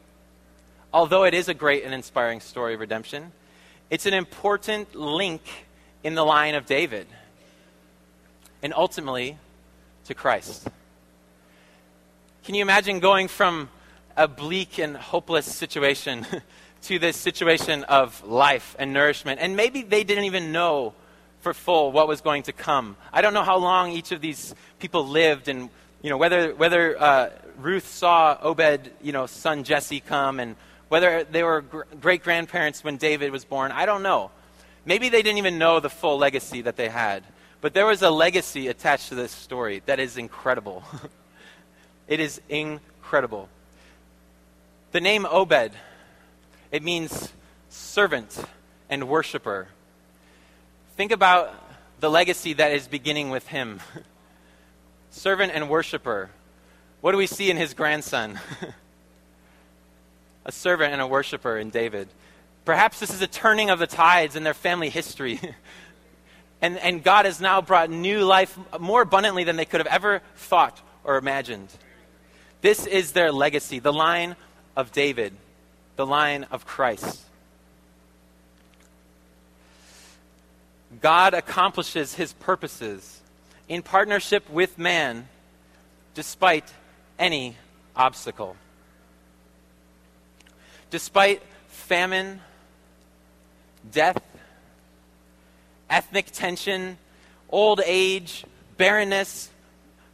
although 0.93 1.25
it 1.25 1.35
is 1.35 1.49
a 1.49 1.55
great 1.55 1.85
and 1.85 1.95
inspiring 1.95 2.41
story 2.41 2.75
of 2.75 2.81
redemption. 2.81 3.33
It's 3.91 4.07
an 4.07 4.15
important 4.15 4.95
link 4.95 5.43
in 6.03 6.15
the 6.15 6.25
line 6.25 6.57
of 6.57 6.67
David 6.67 7.07
and 8.63 8.75
ultimately 8.75 9.39
to 10.07 10.15
Christ. 10.15 10.69
Can 12.45 12.55
you 12.55 12.63
imagine 12.63 12.99
going 12.99 13.29
from 13.29 13.69
a 14.19 14.29
bleak 14.29 14.79
and 14.79 14.97
hopeless 14.97 15.47
situation 15.47 16.27
to 16.83 16.99
this 16.99 17.17
situation 17.17 17.85
of 17.85 18.23
life 18.27 18.77
and 18.79 18.93
nourishment? 18.93 19.41
And 19.41 19.57
maybe 19.57 19.83
they 19.83 20.05
didn't 20.05 20.25
even 20.25 20.53
know 20.53 20.93
for 21.41 21.55
full 21.55 21.93
what 21.93 22.07
was 22.09 22.21
going 22.21 22.43
to 22.43 22.53
come. 22.53 22.97
I 23.13 23.23
don't 23.23 23.33
know 23.33 23.45
how 23.45 23.57
long 23.57 23.93
each 23.93 24.13
of 24.13 24.21
these 24.21 24.55
people 24.79 25.07
lived 25.07 25.49
and 25.49 25.71
you 26.03 26.11
know, 26.11 26.17
whether, 26.17 26.55
whether 26.55 27.01
uh, 27.01 27.31
Ruth 27.59 27.87
saw 27.89 28.39
Obed, 28.41 28.91
you 29.03 29.13
know, 29.13 29.27
son 29.27 29.65
Jesse 29.65 30.01
come 30.01 30.39
and 30.41 30.55
whether 30.89 31.25
they 31.25 31.43
were 31.43 31.63
gr- 31.63 31.83
great 32.01 32.23
grandparents 32.23 32.85
when 32.85 32.97
David 32.97 33.33
was 33.33 33.45
born, 33.45 33.73
I 33.73 33.85
don't 33.85 34.03
know. 34.03 34.31
Maybe 34.85 35.09
they 35.09 35.23
didn't 35.23 35.39
even 35.39 35.59
know 35.59 35.81
the 35.81 35.91
full 35.91 36.19
legacy 36.19 36.63
that 36.63 36.77
they 36.77 36.89
had. 36.89 37.25
But 37.61 37.75
there 37.75 37.85
was 37.85 38.03
a 38.03 38.11
legacy 38.11 38.69
attached 38.69 39.09
to 39.09 39.17
this 39.17 39.33
story 39.33 39.83
that 39.87 39.99
is 39.99 40.17
incredible. 40.17 40.85
it 42.09 42.21
is 42.21 42.41
incredible. 42.49 43.49
The 44.91 45.03
name 45.03 45.27
Obed, 45.27 45.73
it 46.73 46.83
means 46.83 47.31
servant 47.69 48.43
and 48.89 49.07
worshiper. 49.07 49.69
Think 50.97 51.13
about 51.13 51.55
the 52.01 52.11
legacy 52.11 52.55
that 52.55 52.73
is 52.73 52.89
beginning 52.89 53.29
with 53.29 53.49
him. 53.49 53.81
servant 55.11 55.53
and 55.55 55.69
worshiper. 55.69 56.31
What 57.03 57.13
do 57.13 57.19
we 57.19 57.27
see 57.27 57.51
in 57.51 57.59
his 57.59 57.75
grandson? 57.75 58.41
a 60.47 60.53
servant 60.53 60.95
and 60.95 61.03
a 61.03 61.07
worshiper 61.07 61.59
in 61.59 61.69
David. 61.69 62.09
Perhaps 62.65 62.99
this 62.99 63.13
is 63.13 63.21
a 63.21 63.27
turning 63.27 63.69
of 63.69 63.79
the 63.79 63.87
tides 63.87 64.37
in 64.37 64.43
their 64.43 64.55
family 64.55 64.89
history. 64.89 65.39
and, 66.63 66.79
and 66.79 67.05
God 67.05 67.27
has 67.27 67.43
now 67.43 67.61
brought 67.61 67.91
new 67.91 68.25
life 68.25 68.59
more 68.81 69.03
abundantly 69.03 69.45
than 69.45 69.57
they 69.57 69.67
could 69.67 69.81
have 69.81 69.87
ever 69.87 70.23
thought 70.35 70.81
or 71.05 71.19
imagined. 71.19 71.69
This 72.63 72.87
is 72.87 73.13
their 73.13 73.31
legacy, 73.31 73.81
the 73.81 73.93
line 73.93 74.35
of 74.79 74.93
David, 74.93 75.35
the 75.97 76.07
line 76.07 76.45
of 76.53 76.65
Christ. 76.65 77.25
God 81.03 81.35
accomplishes 81.35 82.15
his 82.15 82.33
purposes 82.35 83.21
in 83.69 83.83
partnership 83.83 84.49
with 84.49 84.79
man 84.79 85.29
despite 86.15 86.73
any 87.19 87.57
obstacle. 87.97 88.57
Despite 90.91 91.43
famine, 91.67 92.41
death, 93.91 94.23
ethnic 95.91 96.27
tension, 96.31 96.99
old 97.51 97.81
age, 97.85 98.45
barrenness, 98.77 99.51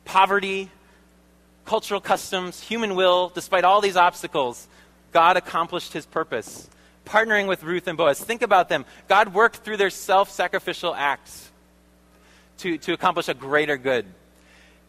poverty, 0.06 0.70
cultural 1.64 2.00
customs, 2.00 2.60
human 2.60 2.94
will, 2.94 3.30
despite 3.30 3.64
all 3.64 3.80
these 3.80 3.96
obstacles, 3.96 4.68
God 5.12 5.36
accomplished 5.36 5.92
his 5.92 6.06
purpose. 6.06 6.68
Partnering 7.04 7.46
with 7.48 7.62
Ruth 7.62 7.86
and 7.86 7.96
Boaz. 7.98 8.18
Think 8.18 8.42
about 8.42 8.68
them. 8.68 8.84
God 9.08 9.34
worked 9.34 9.56
through 9.56 9.76
their 9.76 9.90
self 9.90 10.30
sacrificial 10.30 10.94
acts 10.94 11.50
to, 12.58 12.78
to 12.78 12.92
accomplish 12.92 13.28
a 13.28 13.34
greater 13.34 13.76
good. 13.76 14.06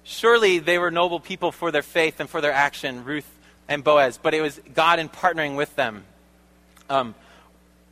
Surely 0.03 0.59
they 0.59 0.77
were 0.77 0.91
noble 0.91 1.19
people 1.19 1.51
for 1.51 1.71
their 1.71 1.81
faith 1.81 2.19
and 2.19 2.29
for 2.29 2.39
their 2.39 2.51
action, 2.51 3.03
Ruth 3.03 3.29
and 3.67 3.83
Boaz, 3.83 4.19
but 4.21 4.33
it 4.33 4.41
was 4.41 4.61
God 4.73 4.99
in 4.99 5.09
partnering 5.09 5.55
with 5.55 5.75
them, 5.75 6.03
um, 6.89 7.15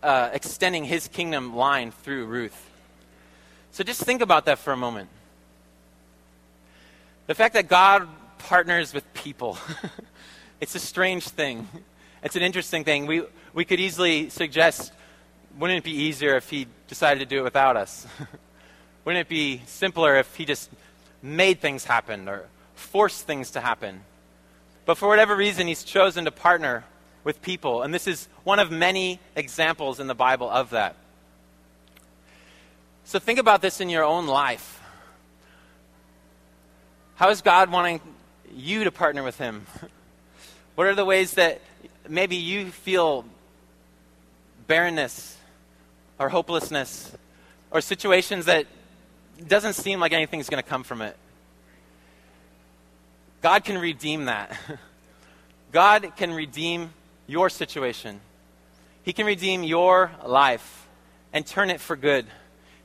uh, 0.01 0.29
extending 0.31 0.83
his 0.83 1.07
kingdom 1.07 1.55
line 1.55 1.91
through 1.91 2.25
Ruth. 2.27 2.69
So 3.71 3.83
just 3.83 4.03
think 4.03 4.21
about 4.21 4.45
that 4.45 4.59
for 4.59 4.71
a 4.71 4.77
moment. 4.77 5.09
The 7.25 7.33
fact 7.33 7.55
that 7.55 7.67
God 7.67 8.07
partners 8.43 8.93
with 8.93 9.11
people, 9.13 9.57
it's 10.61 10.75
a 10.75 10.79
strange 10.79 11.27
thing. 11.27 11.67
It's 12.23 12.35
an 12.35 12.41
interesting 12.41 12.83
thing. 12.83 13.05
We, 13.05 13.23
we 13.53 13.65
could 13.65 13.79
easily 13.79 14.29
suggest 14.29 14.91
wouldn't 15.57 15.79
it 15.79 15.83
be 15.83 15.91
easier 15.91 16.35
if 16.35 16.49
he 16.49 16.67
decided 16.87 17.19
to 17.19 17.25
do 17.25 17.39
it 17.39 17.43
without 17.43 17.77
us? 17.77 18.07
Wouldn't 19.05 19.21
it 19.21 19.29
be 19.29 19.61
simpler 19.67 20.15
if 20.15 20.33
he 20.35 20.45
just 20.45 20.69
made 21.21 21.59
things 21.59 21.83
happen 21.83 22.27
or 22.27 22.45
forced 22.73 23.27
things 23.27 23.51
to 23.51 23.59
happen? 23.59 24.01
But 24.85 24.97
for 24.97 25.07
whatever 25.07 25.35
reason, 25.35 25.67
he's 25.67 25.83
chosen 25.83 26.25
to 26.25 26.31
partner 26.31 26.85
with 27.23 27.41
people. 27.41 27.83
And 27.83 27.93
this 27.93 28.07
is 28.07 28.27
one 28.43 28.59
of 28.59 28.71
many 28.71 29.19
examples 29.35 29.99
in 29.99 30.07
the 30.07 30.15
Bible 30.15 30.49
of 30.49 30.71
that. 30.71 30.95
So 33.03 33.19
think 33.19 33.39
about 33.39 33.61
this 33.61 33.81
in 33.81 33.89
your 33.89 34.03
own 34.03 34.25
life. 34.25 34.81
How 37.15 37.29
is 37.29 37.41
God 37.41 37.69
wanting 37.69 38.01
you 38.55 38.83
to 38.83 38.91
partner 38.91 39.23
with 39.23 39.37
him? 39.37 39.65
What 40.75 40.87
are 40.87 40.95
the 40.95 41.05
ways 41.05 41.33
that 41.33 41.61
maybe 42.07 42.35
you 42.35 42.71
feel 42.71 43.25
barrenness 44.67 45.37
or 46.19 46.29
hopelessness 46.29 47.11
or 47.71 47.81
situations 47.81 48.45
that 48.45 48.65
doesn't 49.47 49.73
seem 49.73 49.99
like 49.99 50.13
anything's 50.13 50.49
going 50.49 50.61
to 50.61 50.69
come 50.69 50.83
from 50.83 51.01
it. 51.01 51.17
God 53.41 53.63
can 53.63 53.77
redeem 53.77 54.25
that. 54.25 54.57
God 55.71 56.13
can 56.15 56.33
redeem 56.33 56.93
your 57.27 57.49
situation. 57.49 58.21
He 59.03 59.11
can 59.11 59.25
redeem 59.25 59.63
your 59.63 60.11
life 60.25 60.87
and 61.33 61.45
turn 61.45 61.69
it 61.69 61.81
for 61.81 61.95
good. 61.95 62.25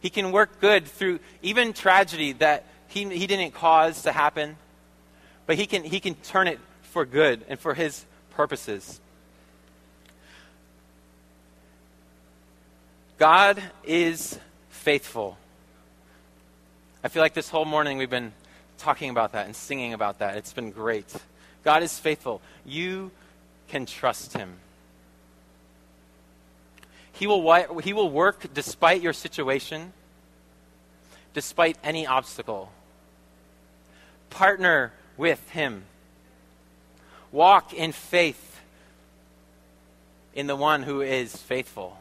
He 0.00 0.10
can 0.10 0.32
work 0.32 0.60
good 0.60 0.86
through 0.86 1.20
even 1.42 1.72
tragedy 1.72 2.32
that 2.32 2.64
he, 2.88 3.04
he 3.04 3.26
didn't 3.26 3.52
cause 3.52 4.02
to 4.02 4.12
happen, 4.12 4.56
but 5.48 5.56
he 5.56 5.66
can, 5.66 5.82
he 5.82 5.98
can 5.98 6.14
turn 6.14 6.46
it 6.46 6.60
for 6.82 7.06
good 7.06 7.42
and 7.48 7.58
for 7.58 7.72
his 7.72 8.04
purposes. 8.32 9.00
God 13.16 13.62
is 13.82 14.38
faithful. 14.68 15.38
I 17.02 17.08
feel 17.08 17.22
like 17.22 17.32
this 17.32 17.48
whole 17.48 17.64
morning 17.64 17.96
we've 17.96 18.10
been 18.10 18.34
talking 18.76 19.08
about 19.08 19.32
that 19.32 19.46
and 19.46 19.56
singing 19.56 19.94
about 19.94 20.18
that. 20.18 20.36
It's 20.36 20.52
been 20.52 20.70
great. 20.70 21.10
God 21.64 21.82
is 21.82 21.98
faithful. 21.98 22.42
You 22.66 23.10
can 23.68 23.86
trust 23.86 24.34
him. 24.34 24.56
He 27.12 27.26
will, 27.26 27.78
he 27.78 27.94
will 27.94 28.10
work 28.10 28.52
despite 28.52 29.00
your 29.00 29.14
situation, 29.14 29.94
despite 31.32 31.78
any 31.82 32.06
obstacle. 32.06 32.70
Partner 34.28 34.92
with 35.18 35.50
him. 35.50 35.84
Walk 37.30 37.74
in 37.74 37.92
faith 37.92 38.60
in 40.32 40.46
the 40.46 40.56
one 40.56 40.84
who 40.84 41.02
is 41.02 41.36
faithful. 41.36 41.98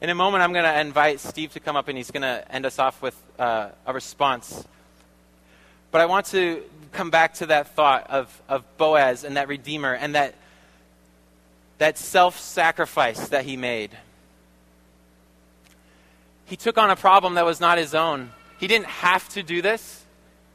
In 0.00 0.10
a 0.10 0.14
moment, 0.14 0.42
I'm 0.42 0.52
going 0.52 0.64
to 0.64 0.80
invite 0.80 1.20
Steve 1.20 1.52
to 1.54 1.60
come 1.60 1.74
up 1.74 1.88
and 1.88 1.96
he's 1.96 2.10
going 2.10 2.22
to 2.22 2.44
end 2.52 2.66
us 2.66 2.78
off 2.78 3.00
with 3.00 3.20
uh, 3.38 3.70
a 3.86 3.92
response. 3.92 4.64
But 5.90 6.00
I 6.00 6.06
want 6.06 6.26
to 6.26 6.62
come 6.92 7.10
back 7.10 7.34
to 7.34 7.46
that 7.46 7.74
thought 7.74 8.10
of, 8.10 8.42
of 8.48 8.64
Boaz 8.76 9.24
and 9.24 9.36
that 9.36 9.48
Redeemer 9.48 9.94
and 9.94 10.14
that, 10.14 10.34
that 11.78 11.98
self 11.98 12.38
sacrifice 12.38 13.28
that 13.28 13.44
he 13.44 13.56
made. 13.56 13.90
He 16.46 16.56
took 16.56 16.76
on 16.76 16.90
a 16.90 16.96
problem 16.96 17.34
that 17.34 17.44
was 17.44 17.60
not 17.60 17.78
his 17.78 17.94
own. 17.94 18.32
He 18.58 18.66
didn't 18.66 18.86
have 18.86 19.28
to 19.30 19.42
do 19.42 19.62
this, 19.62 20.01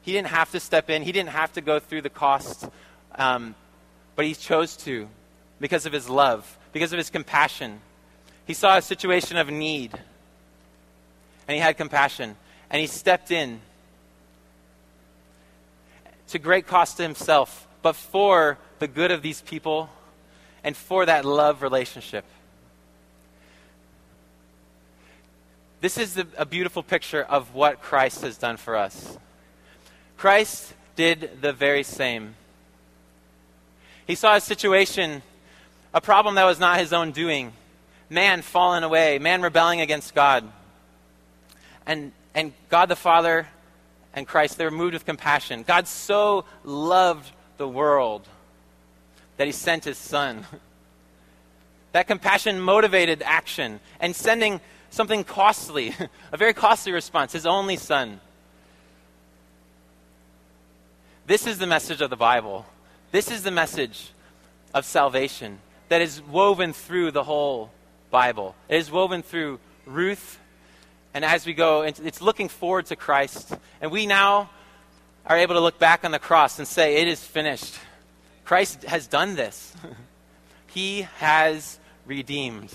he 0.02 0.12
didn't 0.12 0.28
have 0.28 0.50
to 0.52 0.60
step 0.60 0.90
in, 0.90 1.02
he 1.02 1.12
didn't 1.12 1.30
have 1.30 1.52
to 1.54 1.60
go 1.60 1.78
through 1.78 2.02
the 2.02 2.10
cost. 2.10 2.68
Um, 3.14 3.54
but 4.16 4.24
he 4.24 4.34
chose 4.34 4.76
to 4.78 5.08
because 5.60 5.86
of 5.86 5.92
his 5.92 6.08
love, 6.08 6.58
because 6.72 6.92
of 6.92 6.98
his 6.98 7.10
compassion. 7.10 7.80
He 8.46 8.54
saw 8.54 8.76
a 8.76 8.82
situation 8.82 9.36
of 9.36 9.48
need, 9.50 9.92
and 11.46 11.54
he 11.54 11.60
had 11.60 11.76
compassion, 11.76 12.36
and 12.70 12.80
he 12.80 12.86
stepped 12.86 13.30
in 13.30 13.60
to 16.28 16.38
great 16.38 16.66
cost 16.66 16.96
to 16.96 17.02
himself, 17.02 17.68
but 17.82 17.94
for 17.94 18.58
the 18.78 18.88
good 18.88 19.10
of 19.10 19.22
these 19.22 19.40
people 19.40 19.88
and 20.64 20.76
for 20.76 21.06
that 21.06 21.24
love 21.24 21.62
relationship. 21.62 22.24
This 25.80 25.96
is 25.96 26.20
a 26.36 26.44
beautiful 26.44 26.82
picture 26.82 27.22
of 27.22 27.54
what 27.54 27.80
Christ 27.80 28.22
has 28.22 28.36
done 28.36 28.56
for 28.56 28.74
us. 28.74 29.16
Christ 30.18 30.74
did 30.96 31.40
the 31.40 31.52
very 31.52 31.82
same. 31.82 32.34
He 34.06 34.14
saw 34.14 34.34
a 34.34 34.40
situation, 34.40 35.22
a 35.94 36.00
problem 36.00 36.34
that 36.34 36.44
was 36.44 36.58
not 36.60 36.78
his 36.78 36.92
own 36.92 37.12
doing 37.12 37.52
man 38.10 38.42
fallen 38.42 38.82
away, 38.84 39.18
man 39.18 39.42
rebelling 39.42 39.80
against 39.80 40.14
God. 40.14 40.50
And, 41.86 42.12
and 42.34 42.52
God 42.68 42.88
the 42.88 42.96
Father 42.96 43.46
and 44.14 44.26
Christ, 44.26 44.58
they 44.58 44.64
were 44.64 44.70
moved 44.70 44.94
with 44.94 45.04
compassion. 45.06 45.62
God 45.62 45.86
so 45.86 46.44
loved 46.64 47.30
the 47.56 47.68
world 47.68 48.26
that 49.36 49.46
he 49.46 49.52
sent 49.52 49.84
his 49.84 49.98
son. 49.98 50.44
That 51.92 52.06
compassion 52.06 52.60
motivated 52.60 53.22
action 53.22 53.80
and 53.98 54.14
sending 54.14 54.60
something 54.90 55.24
costly, 55.24 55.94
a 56.32 56.36
very 56.36 56.52
costly 56.52 56.92
response, 56.92 57.32
his 57.32 57.46
only 57.46 57.76
son. 57.76 58.20
This 61.28 61.46
is 61.46 61.58
the 61.58 61.66
message 61.66 62.00
of 62.00 62.08
the 62.08 62.16
Bible. 62.16 62.64
This 63.12 63.30
is 63.30 63.42
the 63.42 63.50
message 63.50 64.12
of 64.72 64.86
salvation 64.86 65.58
that 65.90 66.00
is 66.00 66.22
woven 66.22 66.72
through 66.72 67.10
the 67.10 67.22
whole 67.22 67.70
Bible. 68.10 68.54
It 68.66 68.76
is 68.76 68.90
woven 68.90 69.20
through 69.20 69.60
Ruth, 69.84 70.40
and 71.12 71.26
as 71.26 71.44
we 71.44 71.52
go, 71.52 71.82
it's 71.82 72.22
looking 72.22 72.48
forward 72.48 72.86
to 72.86 72.96
Christ. 72.96 73.52
And 73.82 73.90
we 73.90 74.06
now 74.06 74.48
are 75.26 75.36
able 75.36 75.54
to 75.56 75.60
look 75.60 75.78
back 75.78 76.02
on 76.02 76.12
the 76.12 76.18
cross 76.18 76.58
and 76.58 76.66
say, 76.66 76.96
It 76.96 77.08
is 77.08 77.22
finished. 77.22 77.78
Christ 78.46 78.84
has 78.84 79.06
done 79.06 79.36
this. 79.36 79.74
he 80.68 81.02
has 81.18 81.78
redeemed. 82.06 82.72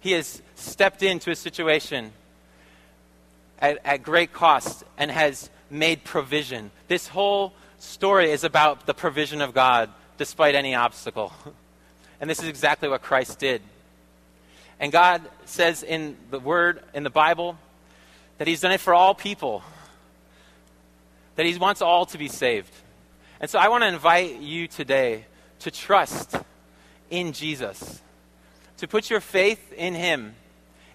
He 0.00 0.12
has 0.12 0.42
stepped 0.54 1.02
into 1.02 1.30
a 1.30 1.34
situation 1.34 2.12
at, 3.58 3.78
at 3.86 4.02
great 4.02 4.34
cost 4.34 4.84
and 4.98 5.10
has 5.10 5.48
made 5.70 6.04
provision. 6.04 6.70
This 6.88 7.08
whole 7.08 7.54
story 7.78 8.30
is 8.30 8.44
about 8.44 8.86
the 8.86 8.94
provision 8.94 9.40
of 9.40 9.54
God 9.54 9.90
despite 10.18 10.54
any 10.54 10.74
obstacle. 10.74 11.32
And 12.18 12.30
this 12.30 12.38
is 12.38 12.48
exactly 12.48 12.88
what 12.88 13.02
Christ 13.02 13.38
did. 13.38 13.60
And 14.80 14.92
God 14.92 15.22
says 15.44 15.82
in 15.82 16.16
the 16.30 16.40
Word, 16.40 16.82
in 16.94 17.02
the 17.02 17.10
Bible, 17.10 17.58
that 18.38 18.46
He's 18.46 18.60
done 18.60 18.72
it 18.72 18.80
for 18.80 18.94
all 18.94 19.14
people, 19.14 19.62
that 21.36 21.46
He 21.46 21.56
wants 21.58 21.82
all 21.82 22.06
to 22.06 22.18
be 22.18 22.28
saved. 22.28 22.72
And 23.40 23.50
so 23.50 23.58
I 23.58 23.68
want 23.68 23.82
to 23.82 23.88
invite 23.88 24.40
you 24.40 24.66
today 24.66 25.26
to 25.60 25.70
trust 25.70 26.36
in 27.10 27.32
Jesus, 27.32 28.00
to 28.78 28.88
put 28.88 29.10
your 29.10 29.20
faith 29.20 29.72
in 29.72 29.94
Him. 29.94 30.34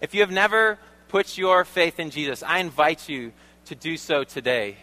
If 0.02 0.14
you 0.14 0.22
have 0.22 0.32
never 0.32 0.80
put 1.08 1.38
your 1.38 1.66
faith 1.66 2.00
in 2.00 2.10
Jesus, 2.10 2.44
I 2.44 2.60
invite 2.60 3.08
you 3.08 3.32
to 3.66 3.76
do 3.76 3.98
so 3.98 4.24
today. 4.24 4.78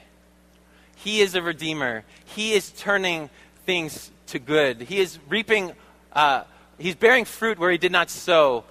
He 1.05 1.21
is 1.21 1.35
a 1.35 1.43
redeemer. 1.43 2.05
He 2.25 2.55
is 2.55 2.71
turning 2.71 3.31
things 3.65 4.11
to 4.29 4.39
good. 4.39 4.83
He 4.83 4.99
is 4.99 5.19
reaping, 5.29 5.73
uh, 6.13 6.43
he's 6.79 6.97
bearing 6.97 7.25
fruit 7.25 7.59
where 7.59 7.71
he 7.71 7.79
did 7.79 7.93
not 7.93 8.11
sow. 8.11 8.65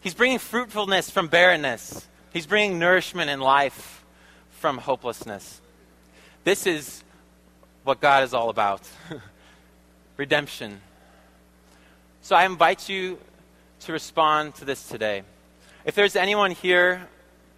He's 0.00 0.14
bringing 0.14 0.38
fruitfulness 0.38 1.10
from 1.10 1.26
barrenness. 1.26 2.06
He's 2.32 2.46
bringing 2.46 2.78
nourishment 2.78 3.30
and 3.30 3.42
life 3.42 4.04
from 4.50 4.78
hopelessness. 4.78 5.60
This 6.44 6.66
is 6.66 7.02
what 7.82 8.00
God 8.00 8.22
is 8.22 8.32
all 8.32 8.48
about 8.48 8.88
redemption. 10.16 10.80
So 12.20 12.36
I 12.36 12.44
invite 12.44 12.88
you 12.88 13.18
to 13.80 13.92
respond 13.92 14.54
to 14.56 14.64
this 14.64 14.86
today. 14.86 15.24
If 15.84 15.96
there's 15.96 16.14
anyone 16.14 16.52
here 16.52 17.08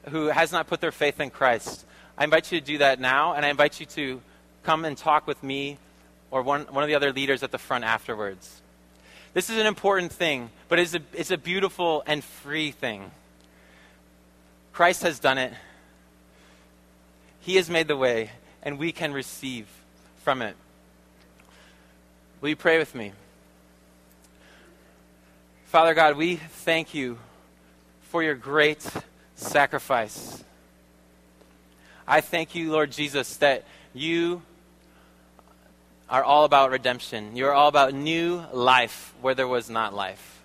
who 0.09 0.29
has 0.29 0.51
not 0.51 0.67
put 0.67 0.81
their 0.81 0.93
faith 0.93 1.21
in 1.21 1.29
Christ, 1.29 1.85
I 2.17 2.25
invite 2.25 2.53
you 2.53 2.61
to 2.61 2.67
do 2.67 2.79
that 2.79 3.01
now, 3.01 3.35
and 3.35 3.45
I 3.45 3.49
invite 3.49 3.81
you 3.81 3.87
to 3.87 4.21
come 4.63 4.85
and 4.85 4.97
talk 4.97 5.27
with 5.27 5.43
me 5.43 5.79
or 6.31 6.43
one, 6.43 6.63
one 6.63 6.83
of 6.83 6.89
the 6.89 6.95
other 6.95 7.13
leaders 7.13 7.43
at 7.43 7.51
the 7.51 7.59
front 7.59 7.85
afterwards. 7.85 8.61
This 9.35 9.51
is 9.51 9.59
an 9.59 9.67
important 9.67 10.13
thing, 10.13 10.51
but 10.69 10.79
it's 10.79 10.95
a, 10.95 11.01
it's 11.13 11.33
a 11.33 11.39
beautiful 11.39 12.05
and 12.07 12.23
free 12.23 12.71
thing. 12.71 13.11
Christ 14.73 15.03
has 15.03 15.19
done 15.19 15.39
it, 15.39 15.53
He 17.41 17.57
has 17.57 17.69
made 17.69 17.89
the 17.89 17.97
way, 17.97 18.31
and 18.63 18.79
we 18.79 18.93
can 18.93 19.13
receive 19.13 19.67
from 20.23 20.41
it. 20.41 20.57
Will 22.41 22.51
you 22.51 22.57
pray 22.57 22.79
with 22.79 22.95
me? 22.95 23.13
Father 25.67 25.95
God, 25.95 26.17
we 26.17 26.37
thank 26.37 26.95
you 26.95 27.19
for 28.03 28.23
your 28.23 28.35
great 28.35 28.87
sacrifice. 29.35 30.45
I 32.07 32.21
thank 32.21 32.55
you, 32.55 32.71
Lord 32.71 32.93
Jesus, 32.93 33.39
that 33.39 33.65
you 33.95 34.43
are 36.11 36.23
all 36.23 36.45
about 36.45 36.71
redemption. 36.71 37.35
You're 37.35 37.55
all 37.55 37.69
about 37.69 37.95
new 37.95 38.45
life 38.53 39.15
where 39.23 39.35
there 39.35 39.49
was 39.49 39.71
not 39.71 39.95
life. 39.95 40.43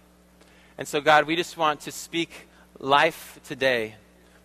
And 0.77 0.87
so, 0.87 1.01
God, 1.01 1.25
we 1.25 1.35
just 1.35 1.57
want 1.57 1.81
to 1.81 1.91
speak 1.91 2.47
life 2.79 3.41
today. 3.43 3.95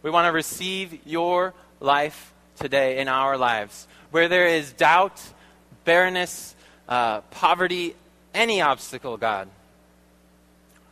We 0.03 0.11
want 0.11 0.27
to 0.27 0.33
receive 0.33 1.07
your 1.07 1.55
life 1.79 2.33
today 2.57 2.99
in 2.99 3.07
our 3.07 3.39
lives. 3.39 3.87
Where 4.11 4.29
there 4.29 4.49
is 4.49 4.73
doubt, 4.73 5.23
barrenness, 5.85 6.57
uh, 6.89 7.21
poverty, 7.31 7.95
any 8.35 8.61
obstacle, 8.61 9.17
God, 9.17 9.49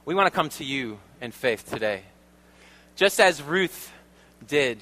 we 0.05 0.15
want 0.15 0.29
to 0.29 0.31
come 0.31 0.51
to 0.51 0.65
you 0.65 1.01
in 1.21 1.33
faith 1.33 1.69
today. 1.69 2.03
Just 2.95 3.19
as 3.19 3.43
Ruth 3.43 3.93
did 4.47 4.79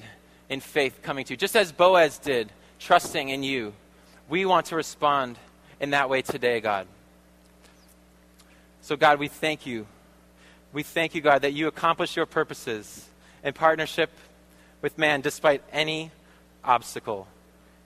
in 0.51 0.59
faith 0.59 0.99
coming 1.01 1.23
to 1.23 1.33
you, 1.33 1.37
just 1.37 1.55
as 1.55 1.71
Boaz 1.71 2.17
did, 2.17 2.51
trusting 2.77 3.29
in 3.29 3.41
you. 3.41 3.73
We 4.27 4.45
want 4.45 4.67
to 4.67 4.75
respond 4.75 5.39
in 5.79 5.91
that 5.91 6.09
way 6.09 6.21
today, 6.21 6.59
God. 6.59 6.87
So, 8.81 8.97
God, 8.97 9.17
we 9.17 9.29
thank 9.29 9.65
you. 9.65 9.87
We 10.73 10.83
thank 10.83 11.15
you, 11.15 11.21
God, 11.21 11.43
that 11.43 11.53
you 11.53 11.67
accomplish 11.67 12.17
your 12.17 12.25
purposes 12.25 13.07
in 13.45 13.53
partnership 13.53 14.11
with 14.81 14.97
man 14.97 15.21
despite 15.21 15.63
any 15.71 16.11
obstacle. 16.65 17.27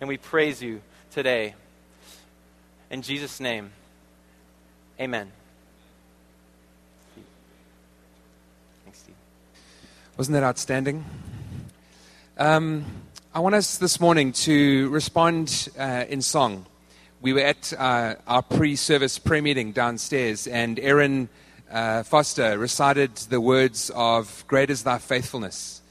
And 0.01 0.07
we 0.07 0.17
praise 0.17 0.61
you 0.61 0.81
today. 1.11 1.53
In 2.89 3.03
Jesus' 3.03 3.39
name, 3.39 3.71
amen. 4.99 5.31
Thanks, 8.83 8.99
Steve. 8.99 9.15
Wasn't 10.17 10.33
that 10.33 10.43
outstanding? 10.43 11.05
Um, 12.37 12.83
I 13.33 13.39
want 13.39 13.55
us 13.55 13.77
this 13.77 14.01
morning 14.01 14.33
to 14.33 14.89
respond 14.89 15.69
uh, 15.79 16.03
in 16.09 16.21
song. 16.21 16.65
We 17.21 17.31
were 17.31 17.39
at 17.39 17.71
uh, 17.71 18.15
our 18.27 18.41
pre 18.41 18.75
service 18.75 19.17
prayer 19.17 19.41
meeting 19.41 19.71
downstairs, 19.71 20.45
and 20.45 20.77
Erin 20.77 21.29
uh, 21.71 22.03
Foster 22.03 22.57
recited 22.57 23.15
the 23.15 23.39
words 23.39 23.89
of 23.95 24.43
Great 24.47 24.69
is 24.69 24.83
Thy 24.83 24.97
Faithfulness. 24.97 25.81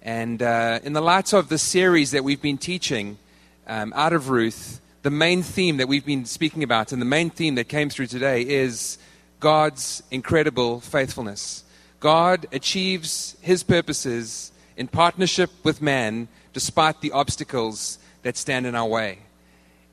And 0.00 0.40
uh, 0.40 0.78
in 0.84 0.92
the 0.92 1.00
light 1.00 1.32
of 1.32 1.48
the 1.48 1.58
series 1.58 2.12
that 2.12 2.22
we've 2.22 2.40
been 2.40 2.58
teaching 2.58 3.18
um, 3.66 3.92
out 3.96 4.12
of 4.12 4.28
Ruth, 4.28 4.80
the 5.02 5.10
main 5.10 5.42
theme 5.42 5.78
that 5.78 5.88
we've 5.88 6.06
been 6.06 6.26
speaking 6.26 6.62
about, 6.62 6.92
and 6.92 7.02
the 7.02 7.06
main 7.06 7.28
theme 7.28 7.56
that 7.56 7.68
came 7.68 7.90
through 7.90 8.06
today 8.06 8.42
is 8.42 8.98
God's 9.40 10.04
incredible 10.12 10.78
faithfulness. 10.78 11.64
God 11.98 12.46
achieves 12.52 13.36
his 13.40 13.64
purposes 13.64 14.52
in 14.78 14.86
partnership 14.86 15.50
with 15.64 15.82
man 15.82 16.28
despite 16.54 17.00
the 17.02 17.12
obstacles 17.12 17.98
that 18.22 18.36
stand 18.36 18.64
in 18.66 18.74
our 18.74 18.88
way. 18.88 19.18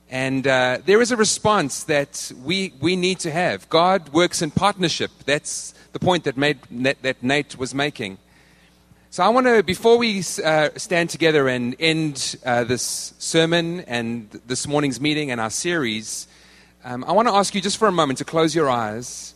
And 0.09 0.45
uh, 0.45 0.77
there 0.85 1.01
is 1.01 1.11
a 1.11 1.17
response 1.17 1.83
that 1.85 2.31
we, 2.43 2.71
we 2.79 2.95
need 2.95 3.19
to 3.19 3.31
have. 3.31 3.67
God 3.69 4.09
works 4.13 4.43
in 4.43 4.51
partnership. 4.51 5.11
That's 5.25 5.73
the 5.93 5.99
point 5.99 6.23
that, 6.25 6.37
made, 6.37 6.59
that 7.01 7.23
Nate 7.23 7.57
was 7.57 7.73
making. 7.73 8.19
So 9.09 9.23
I 9.23 9.29
want 9.29 9.47
to, 9.47 9.63
before 9.63 9.97
we 9.97 10.19
uh, 10.43 10.69
stand 10.75 11.09
together 11.09 11.47
and 11.47 11.75
end 11.79 12.35
uh, 12.45 12.63
this 12.65 13.13
sermon 13.17 13.79
and 13.81 14.29
this 14.45 14.67
morning's 14.67 15.01
meeting 15.01 15.31
and 15.31 15.41
our 15.41 15.49
series, 15.49 16.27
um, 16.83 17.03
I 17.05 17.13
want 17.13 17.27
to 17.27 17.33
ask 17.33 17.55
you 17.55 17.61
just 17.61 17.77
for 17.77 17.87
a 17.87 17.91
moment 17.91 18.19
to 18.19 18.25
close 18.25 18.53
your 18.53 18.69
eyes. 18.69 19.33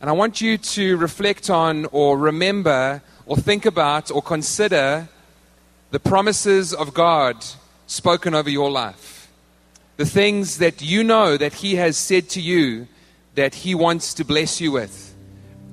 And 0.00 0.10
I 0.10 0.14
want 0.14 0.40
you 0.40 0.58
to 0.58 0.96
reflect 0.96 1.50
on 1.50 1.86
or 1.92 2.18
remember 2.18 3.02
or 3.30 3.36
think 3.36 3.64
about 3.64 4.10
or 4.10 4.20
consider 4.20 5.08
the 5.92 6.00
promises 6.00 6.74
of 6.74 6.92
God 6.92 7.36
spoken 7.86 8.34
over 8.34 8.50
your 8.50 8.72
life. 8.72 9.30
The 9.98 10.04
things 10.04 10.58
that 10.58 10.82
you 10.82 11.04
know 11.04 11.36
that 11.36 11.54
He 11.54 11.76
has 11.76 11.96
said 11.96 12.28
to 12.30 12.40
you 12.40 12.88
that 13.36 13.54
He 13.54 13.72
wants 13.72 14.14
to 14.14 14.24
bless 14.24 14.60
you 14.60 14.72
with. 14.72 15.14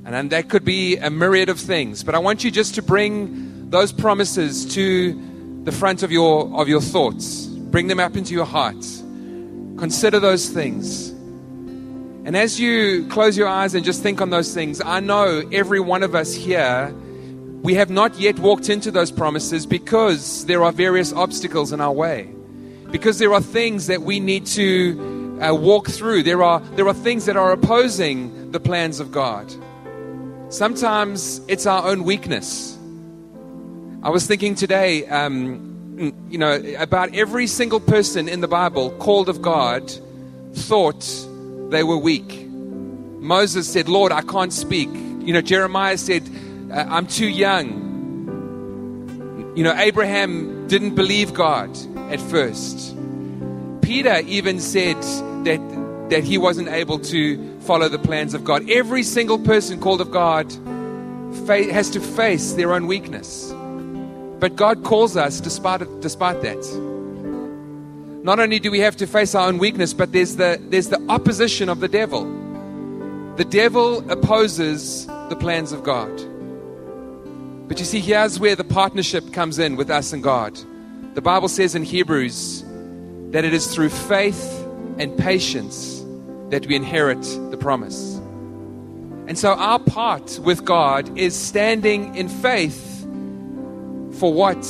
And, 0.06 0.14
and 0.14 0.30
that 0.30 0.50
could 0.50 0.64
be 0.64 0.98
a 0.98 1.10
myriad 1.10 1.50
of 1.50 1.60
things. 1.60 2.04
But 2.04 2.14
I 2.14 2.20
want 2.20 2.44
you 2.44 2.52
just 2.52 2.76
to 2.76 2.84
bring 2.84 3.72
those 3.72 3.92
promises 3.92 4.72
to 4.76 5.64
the 5.64 5.72
front 5.72 6.04
of 6.04 6.12
your, 6.12 6.62
of 6.62 6.68
your 6.68 6.80
thoughts. 6.80 7.48
Bring 7.48 7.88
them 7.88 8.00
up 8.00 8.16
into 8.16 8.36
your 8.36 8.46
heart. 8.46 8.86
Consider 9.80 10.20
those 10.20 10.48
things. 10.48 11.10
And 11.10 12.38
as 12.38 12.60
you 12.60 13.08
close 13.08 13.36
your 13.36 13.48
eyes 13.48 13.74
and 13.74 13.84
just 13.84 14.04
think 14.04 14.22
on 14.22 14.30
those 14.30 14.54
things, 14.54 14.80
I 14.80 15.00
know 15.00 15.42
every 15.52 15.80
one 15.80 16.04
of 16.04 16.14
us 16.14 16.36
here 16.36 16.94
we 17.62 17.74
have 17.74 17.90
not 17.90 18.20
yet 18.20 18.40
walked 18.40 18.70
into 18.70 18.92
those 18.92 19.12
promises 19.12 19.66
because 19.66 20.46
there 20.46 20.64
are 20.64 20.72
various 20.72 21.12
obstacles 21.14 21.72
in 21.74 21.82
our 21.82 21.92
way. 21.92 22.30
Because 22.92 23.20
there 23.20 23.34
are 23.34 23.42
things 23.42 23.88
that 23.88 24.02
we 24.02 24.20
need 24.20 24.46
to 24.48 25.40
uh, 25.42 25.54
walk 25.54 25.90
through. 25.90 26.24
There 26.24 26.44
are, 26.44 26.60
there 26.76 26.88
are 26.88 26.94
things 26.94 27.26
that 27.26 27.36
are 27.36 27.52
opposing 27.52 28.52
the 28.52 28.60
plans 28.60 29.00
of 29.00 29.12
God. 29.12 29.54
Sometimes 30.50 31.42
it's 31.48 31.66
our 31.66 31.86
own 31.88 32.04
weakness. 32.04 32.78
I 34.04 34.10
was 34.10 34.26
thinking 34.28 34.56
today, 34.56 35.06
um, 35.08 36.24
you 36.30 36.38
know, 36.38 36.62
about 36.78 37.14
every 37.16 37.48
single 37.48 37.80
person 37.80 38.30
in 38.30 38.40
the 38.40 38.48
Bible 38.48 38.92
called 38.92 39.28
of 39.28 39.42
God 39.42 39.92
thought 40.54 41.04
they 41.70 41.84
were 41.84 41.98
weak. 41.98 42.48
Moses 42.48 43.68
said, 43.68 43.90
Lord, 43.90 44.12
I 44.12 44.22
can't 44.22 44.54
speak. 44.54 44.90
You 44.90 45.34
know, 45.34 45.42
Jeremiah 45.42 45.98
said, 45.98 46.24
I'm 46.72 47.08
too 47.08 47.28
young. 47.28 47.86
You 49.56 49.64
know, 49.64 49.74
Abraham 49.76 50.68
didn't 50.68 50.96
believe 50.96 51.34
God 51.34 51.76
at 52.12 52.22
first. 52.22 52.96
Peter 53.82 54.20
even 54.28 54.60
said 54.60 55.02
that, 55.46 56.10
that 56.10 56.24
he 56.24 56.38
wasn't 56.38 56.68
able 56.68 57.00
to 57.00 57.60
follow 57.62 57.88
the 57.90 58.00
plans 58.00 58.34
of 58.34 58.44
God. 58.44 58.70
Every 58.70 59.04
single 59.04 59.40
person 59.40 59.80
called 59.80 60.02
of 60.02 60.12
God 60.12 60.52
fa- 61.46 61.72
has 61.72 61.90
to 61.92 62.02
face 62.02 62.54
their 62.54 62.74
own 62.74 62.86
weakness. 62.88 63.52
But 64.40 64.56
God 64.56 64.84
calls 64.84 65.18
us 65.18 65.40
despite, 65.40 65.82
despite 66.02 66.42
that. 66.42 66.64
Not 68.24 68.40
only 68.40 68.60
do 68.60 68.70
we 68.70 68.80
have 68.82 68.98
to 68.98 69.08
face 69.08 69.34
our 69.34 69.48
own 69.48 69.58
weakness, 69.58 69.94
but 69.94 70.12
there's 70.12 70.36
the, 70.36 70.62
there's 70.70 70.90
the 70.90 71.02
opposition 71.08 71.70
of 71.70 71.80
the 71.80 71.88
devil. 71.88 72.26
The 73.38 73.46
devil 73.46 74.08
opposes 74.12 75.08
the 75.08 75.38
plans 75.40 75.72
of 75.72 75.84
God. 75.84 76.12
But 77.68 77.80
you 77.80 77.86
see, 77.86 78.00
here's 78.00 78.40
where 78.40 78.56
the 78.56 78.64
partnership 78.64 79.34
comes 79.34 79.60
in 79.60 79.76
with 79.76 79.90
us 79.90 80.14
and 80.14 80.24
God. 80.24 80.58
The 81.16 81.22
Bible 81.22 81.50
says 81.50 81.76
in 81.76 81.84
Hebrews 81.84 82.64
that 83.32 83.44
it 83.44 83.54
is 83.54 83.74
through 83.74 83.90
faith 83.90 84.66
and 84.98 85.18
patience 85.18 86.04
that 86.50 86.66
we 86.66 86.76
inherit 86.76 87.22
the 87.52 87.58
promise. 87.58 88.16
And 89.28 89.38
so 89.38 89.54
our 89.54 89.80
part 89.80 90.40
with 90.40 90.64
God 90.64 91.18
is 91.18 91.36
standing 91.36 92.16
in 92.16 92.30
faith 92.30 93.02
for 94.18 94.34
what 94.34 94.66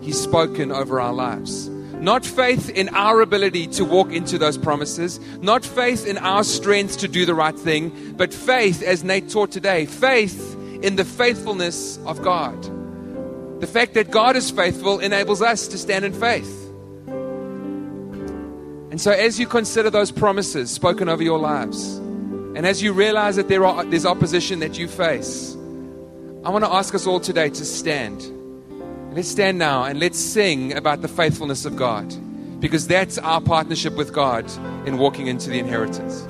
He's 0.00 0.20
spoken 0.20 0.72
over 0.72 1.00
our 1.00 1.12
lives. 1.12 1.68
Not 1.68 2.24
faith 2.24 2.70
in 2.70 2.88
our 2.88 3.20
ability 3.20 3.68
to 3.68 3.84
walk 3.84 4.10
into 4.10 4.38
those 4.38 4.58
promises, 4.58 5.20
not 5.40 5.64
faith 5.64 6.06
in 6.06 6.18
our 6.18 6.42
strength 6.42 6.98
to 6.98 7.08
do 7.08 7.26
the 7.26 7.34
right 7.34 7.56
thing, 7.56 8.14
but 8.16 8.34
faith, 8.34 8.82
as 8.82 9.04
Nate 9.04 9.28
taught 9.28 9.52
today, 9.52 9.86
faith 9.86 10.56
in 10.82 10.96
the 10.96 11.04
faithfulness 11.04 11.98
of 12.06 12.22
God. 12.22 12.60
The 13.60 13.66
fact 13.66 13.94
that 13.94 14.10
God 14.10 14.36
is 14.36 14.50
faithful 14.50 15.00
enables 15.00 15.42
us 15.42 15.68
to 15.68 15.78
stand 15.78 16.04
in 16.04 16.12
faith. 16.12 16.56
And 18.90 19.00
so, 19.00 19.10
as 19.10 19.38
you 19.38 19.46
consider 19.46 19.90
those 19.90 20.10
promises 20.10 20.70
spoken 20.70 21.08
over 21.08 21.22
your 21.22 21.38
lives, 21.38 21.96
and 21.96 22.66
as 22.66 22.82
you 22.82 22.92
realize 22.92 23.36
that 23.36 23.48
there 23.48 23.64
are, 23.64 23.84
there's 23.84 24.06
opposition 24.06 24.60
that 24.60 24.78
you 24.78 24.88
face, 24.88 25.54
I 26.42 26.50
want 26.50 26.64
to 26.64 26.72
ask 26.72 26.94
us 26.94 27.06
all 27.06 27.20
today 27.20 27.50
to 27.50 27.64
stand. 27.64 28.24
Let's 29.14 29.28
stand 29.28 29.58
now 29.58 29.84
and 29.84 30.00
let's 30.00 30.18
sing 30.18 30.76
about 30.76 31.02
the 31.02 31.08
faithfulness 31.08 31.64
of 31.64 31.76
God 31.76 32.12
because 32.60 32.86
that's 32.86 33.18
our 33.18 33.40
partnership 33.40 33.94
with 33.96 34.12
God 34.12 34.46
in 34.86 34.98
walking 34.98 35.26
into 35.26 35.50
the 35.50 35.58
inheritance. 35.58 36.26